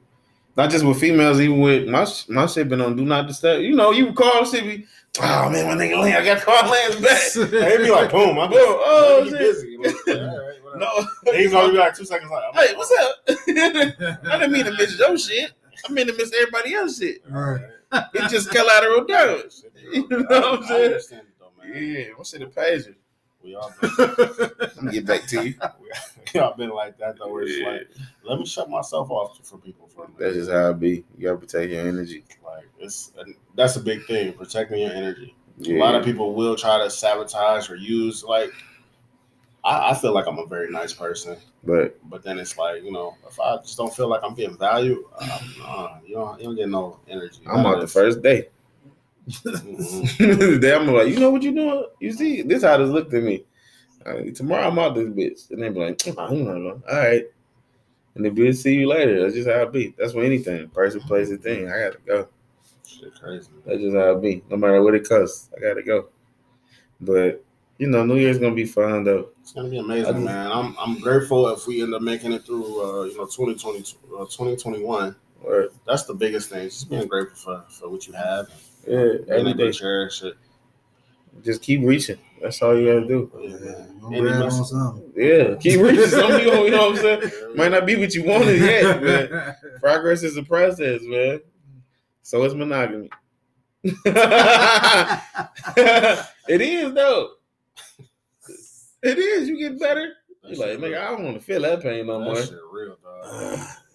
[0.57, 3.63] Not just with females, even with my my shit been on do not disturb.
[3.63, 4.87] You know, you call shit be,
[5.21, 7.21] oh man, my nigga Lane, I got call Lance back.
[7.53, 9.77] It be like boom, I'm Boom, oh, you busy.
[9.77, 10.79] Like, all right, whatever.
[11.25, 13.17] No, He's gonna be like two seconds like, hey, what's up?
[13.29, 15.53] I didn't mean to miss your shit.
[15.89, 17.23] I mean to miss everybody else shit.
[17.29, 17.61] Right.
[18.15, 19.55] It just collateral damage.
[19.93, 20.85] You know what I'm I saying?
[20.87, 21.83] understand it though, man.
[21.83, 22.95] Yeah, what's in the pager?
[23.43, 23.91] We all been,
[24.91, 25.55] get back to you.
[26.35, 27.33] we all been like that though.
[27.33, 27.71] Where it's Yeah.
[27.71, 27.89] like,
[28.23, 30.19] let me shut myself off for people for a minute.
[30.21, 31.05] That's just how it be.
[31.17, 32.25] You gotta protect your energy.
[32.45, 33.13] Like it's
[33.55, 35.35] that's a big thing, protecting your energy.
[35.59, 35.77] Yeah.
[35.77, 38.51] A lot of people will try to sabotage or use like.
[39.63, 42.93] I, I feel like I'm a very nice person, But but then it's like you
[42.93, 46.57] know, if I just don't feel like I'm getting value, uh, you don't you don't
[46.57, 47.41] get no energy.
[47.47, 48.49] I'm out the first day.
[49.29, 50.39] Mhm.
[50.53, 51.85] the day I'm like, you know what you doing?
[52.01, 53.45] You see, this how this looked at me.
[54.05, 55.51] Uh, tomorrow I'm out this bitch.
[55.51, 56.83] And they be like, oh, no, no.
[56.91, 57.25] all right.
[58.15, 59.23] And the bitch see you later.
[59.23, 59.95] That's just how it be.
[59.99, 60.69] That's for anything.
[60.71, 61.69] Person, place, and thing.
[61.69, 62.29] I gotta go.
[62.87, 63.49] Shit, crazy.
[63.67, 64.43] That's just how it be.
[64.51, 66.09] No matter what it costs, I gotta go.
[67.01, 67.45] But
[67.79, 69.29] you know, New Year's gonna be fun though.
[69.41, 70.51] It's gonna be amazing, just- man.
[70.51, 73.79] I'm I'm grateful if we end up making it through, uh, you know, 2020,
[74.19, 75.15] uh, 2021.
[75.43, 76.65] Or That's the biggest thing.
[76.69, 78.49] Just being grateful for, for what you have.
[78.87, 79.75] Yeah, And every being able day.
[80.19, 80.33] to.
[81.45, 82.19] Just keep reaching.
[82.43, 83.31] That's all you gotta do.
[83.39, 84.01] Yeah, Yeah, man.
[84.05, 84.67] I'm Any glad on message?
[84.67, 85.13] something.
[85.17, 86.07] Yeah, keep reaching.
[86.09, 87.57] Some of you, you know what I'm saying?
[87.57, 89.55] Might not be what you wanted yet, man.
[89.81, 91.41] Progress is a process, man.
[92.23, 93.11] So is monogamy.
[93.85, 93.97] it
[96.61, 97.31] is though.
[99.03, 99.49] It is.
[99.49, 100.13] You get better.
[100.43, 100.99] That You like, shit nigga.
[101.01, 102.37] I don't want to feel that pain no That more.
[102.43, 103.59] shit real, dog.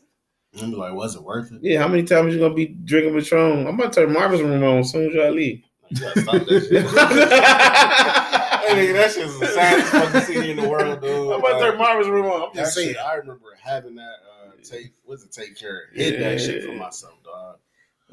[0.61, 1.59] I'm like, was it worth it?
[1.61, 3.67] Yeah, how many times you gonna be drinking Patron?
[3.67, 5.63] I'm about to turn Marvin's room on as soon as y'all leave.
[5.89, 6.85] You gotta stop that shit.
[8.65, 11.33] hey, nigga, that shit is the saddest fucking scene in the world, dude.
[11.33, 12.43] I'm about to turn Marvin's room on.
[12.43, 12.89] I'm that just saying.
[12.89, 14.93] shit, I remember having that uh, take.
[15.05, 15.31] What's it?
[15.31, 15.83] Take care.
[15.93, 17.57] Hid that shit for myself, dog.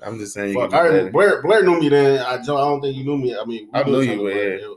[0.03, 0.51] I'm just saying.
[0.51, 1.11] You Fuck, can I remember.
[1.13, 2.21] Blair, Blair knew me then.
[2.21, 3.37] I, I don't think you knew me.
[3.37, 4.75] I mean, I knew you, other, but yeah.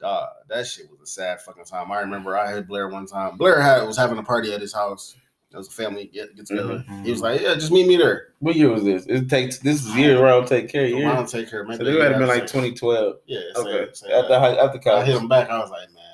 [0.00, 1.90] Dog, that shit was a sad fucking time.
[1.90, 3.36] I remember I had Blair one time.
[3.36, 5.16] Blair had was having a party at his house.
[5.50, 6.84] It was a family get, get together.
[6.86, 7.04] Mhm.
[7.06, 9.06] He was like, "Yeah, just meet me there." What year was this?
[9.06, 10.84] It takes this is year around take care.
[10.86, 11.08] Year.
[11.08, 11.64] don't take care.
[11.72, 13.16] So they would have been like 2012.
[13.26, 13.40] Yeah.
[13.56, 13.86] Okay.
[13.94, 14.40] Say, say After that.
[14.40, 15.48] high, after I hit him back.
[15.48, 16.04] I was like, "Man,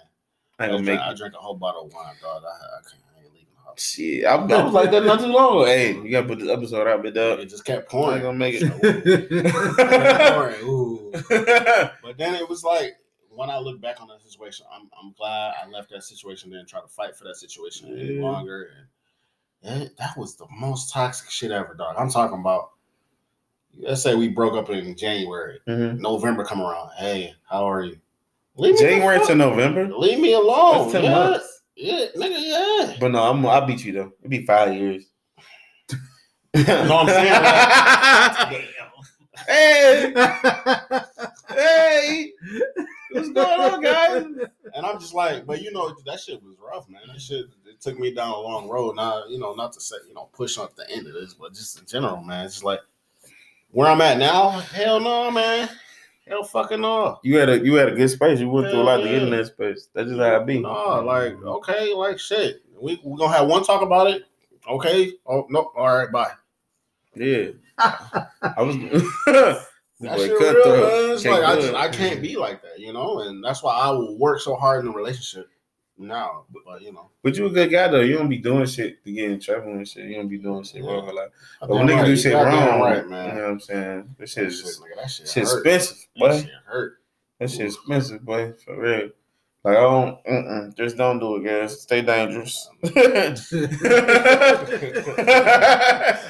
[0.61, 2.45] I I, ain't gonna make drank, I drank a whole bottle of wine, dog.
[2.45, 5.19] I, I, can't, I ain't leaving the house." Shit, I, I was like that not
[5.19, 5.67] too long.
[5.67, 7.41] Hey, you gotta put this episode out, bit up.
[7.41, 8.23] It just kept I ain't pouring.
[8.23, 8.71] gonna make it.
[12.03, 12.97] But then it was like
[13.31, 16.69] when I look back on that situation, I'm I'm glad I left that situation and
[16.69, 18.69] try to fight for that situation any longer.
[18.77, 18.87] And
[19.65, 21.97] it, that was the most toxic shit ever, dog.
[21.99, 22.71] I'm talking about.
[23.77, 25.99] Let's say we broke up in January, Mhm.
[25.99, 26.91] November come around.
[26.97, 27.99] Hey, how are you?
[28.57, 29.89] Leave January to November.
[29.89, 30.83] Leave me alone.
[30.83, 31.11] That's ten yeah.
[31.13, 31.63] months.
[31.75, 32.97] Yeah, nigga, yeah.
[33.01, 34.13] But no, I'm I'll beat you though.
[34.21, 35.07] It'd be five years.
[36.55, 38.65] No, I'm saying, like-
[39.49, 40.15] hey,
[41.49, 42.33] hey,
[43.15, 44.27] what's going on, guys?
[44.77, 47.03] And I'm just like, but you know, that shit was rough, man.
[47.07, 48.97] That shit it took me down a long road.
[48.97, 51.55] Now, you know, not to say, you know, push up the end of this, but
[51.55, 52.45] just in general, man.
[52.45, 52.81] It's just like
[53.71, 55.69] where I'm at now, hell no, man.
[56.27, 57.21] Hell fucking no.
[57.23, 58.41] You had a you had a good space.
[58.41, 59.37] You went through a lot to Hell get in yeah.
[59.37, 59.89] that space.
[59.95, 60.59] That's just how it be.
[60.59, 62.63] No, like, okay, like shit.
[62.81, 64.25] We we gonna have one talk about it.
[64.69, 65.13] Okay.
[65.25, 66.33] Oh no, all right, bye.
[67.15, 69.57] Yeah, I was.
[70.05, 70.67] That Boy, shit cutthroat.
[70.67, 71.11] real, man.
[71.15, 71.75] It's like I just.
[71.75, 74.85] I can't be like that, you know, and that's why I will work so hard
[74.85, 75.49] in a relationship
[75.99, 76.45] now.
[76.67, 78.01] But you know, But you a good guy though.
[78.01, 80.05] You don't be doing shit to get in trouble and shit.
[80.07, 81.29] You don't be doing shit wrong a lot.
[81.61, 82.07] But when niggas right.
[82.07, 83.37] do shit wrong, right, You man.
[83.37, 84.15] know what I'm saying?
[84.19, 86.39] This shit That is that shit, shit expensive, That boy.
[86.41, 86.99] shit hurt.
[87.41, 88.53] That shit expensive, boy.
[88.65, 89.11] For real.
[89.65, 91.81] Like I don't, mm-mm, just don't do it, guys.
[91.81, 92.69] Stay dangerous.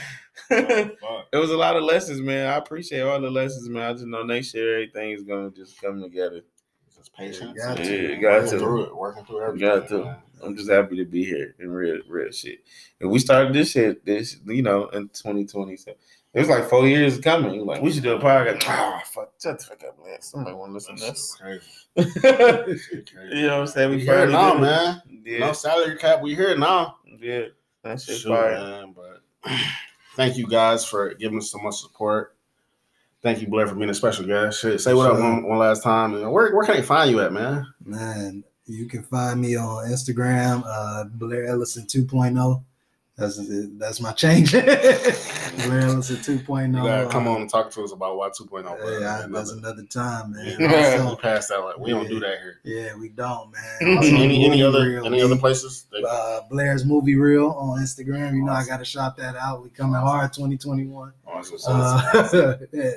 [0.50, 2.46] Oh, it was a lot of lessons, man.
[2.48, 3.82] I appreciate all the lessons, man.
[3.90, 6.42] I just know next year everything is gonna just come together.
[6.96, 7.58] Just patience.
[7.58, 7.92] Got and to.
[8.02, 8.58] working Yeah, got to.
[8.58, 9.68] through it, working through You everything.
[9.80, 10.04] got to.
[10.04, 10.16] man.
[10.42, 12.58] I'm just happy to be here in real, real shit.
[13.00, 15.76] And we started this shit, this you know, in 2020.
[15.76, 15.92] So
[16.34, 17.64] it was like four years coming.
[17.64, 18.64] Like we should do a podcast.
[18.68, 20.20] Oh fuck, shut the fuck up, man.
[20.20, 21.34] Somebody want to listen to this.
[21.40, 21.62] crazy.
[21.96, 23.42] you That shit crazy.
[23.42, 23.90] know what I'm saying?
[23.90, 25.02] We We here finally now, did man.
[25.24, 26.20] Yeah, No salary cap.
[26.20, 26.96] We here now.
[27.20, 27.42] yeah.
[27.84, 28.52] That shit Shoot, fire.
[28.54, 28.94] man.
[28.94, 29.22] But
[30.14, 32.34] thank you guys for giving us so much support.
[33.22, 34.60] Thank you, Blair, for being a special guest.
[34.60, 36.14] Say what up one, one last time.
[36.14, 37.66] And Where where can they find you at, man?
[37.84, 42.62] Man, you can find me on Instagram, uh, Blair Ellison 2.0.
[43.16, 43.40] That's
[43.78, 44.50] that's my change.
[44.50, 46.66] Blair Ellison 2.0.
[46.76, 48.48] You gotta come on and talk to us about why 2.0.
[48.64, 48.98] bro.
[48.98, 50.56] Yeah, Another- that's another time, man.
[50.58, 51.58] Yeah, we Also, passed that.
[51.60, 52.60] Like we don't do that here.
[52.64, 53.96] yeah, we don't, man.
[53.98, 55.86] Also, Any any other Reel, any we- other places?
[56.08, 58.34] Uh, Blair's Movie Reel on Instagram.
[58.34, 59.62] You know, I got to shop that out.
[59.62, 61.12] We coming hard 2021.
[61.24, 61.58] Awesome.
[61.68, 62.90] Uh, yeah.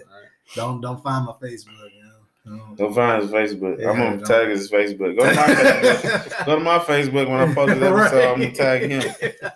[0.55, 1.89] Don't don't find my Facebook.
[1.95, 2.75] You know.
[2.75, 3.79] Don't find his Facebook.
[3.79, 5.15] Yeah, I'm gonna tag his Facebook.
[5.15, 6.45] Go to my Facebook.
[6.47, 8.31] Go to my Facebook when I post this episode.
[8.33, 9.51] I'm gonna tag him.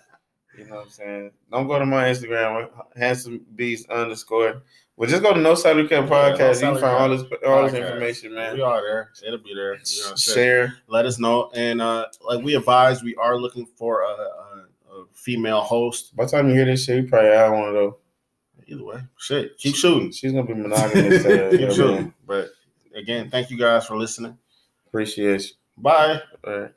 [0.71, 1.31] You know what I'm saying?
[1.51, 4.63] Don't go to my Instagram, handsome beast underscore.
[4.95, 6.61] Well, just go to No Salary Cap Yeah, No Podcast.
[6.61, 8.55] you can find all this all this information, man.
[8.55, 9.09] We are there.
[9.27, 9.73] It'll be there.
[9.73, 10.35] You know what I'm saying?
[10.35, 10.77] Share.
[10.87, 11.51] Let us know.
[11.53, 16.15] And uh like we advised, we are looking for a, a, a female host.
[16.15, 17.93] By the time you hear this shit, you probably have one of those.
[18.67, 20.09] Either way, shit, keep shooting.
[20.13, 21.25] She's gonna be monogamous.
[21.25, 21.95] uh, keep yeah, shooting.
[21.95, 22.13] man.
[22.25, 22.49] But
[22.95, 24.37] again, thank you guys for listening.
[24.87, 25.49] Appreciate you.
[25.77, 26.21] Bye.
[26.47, 26.71] All right.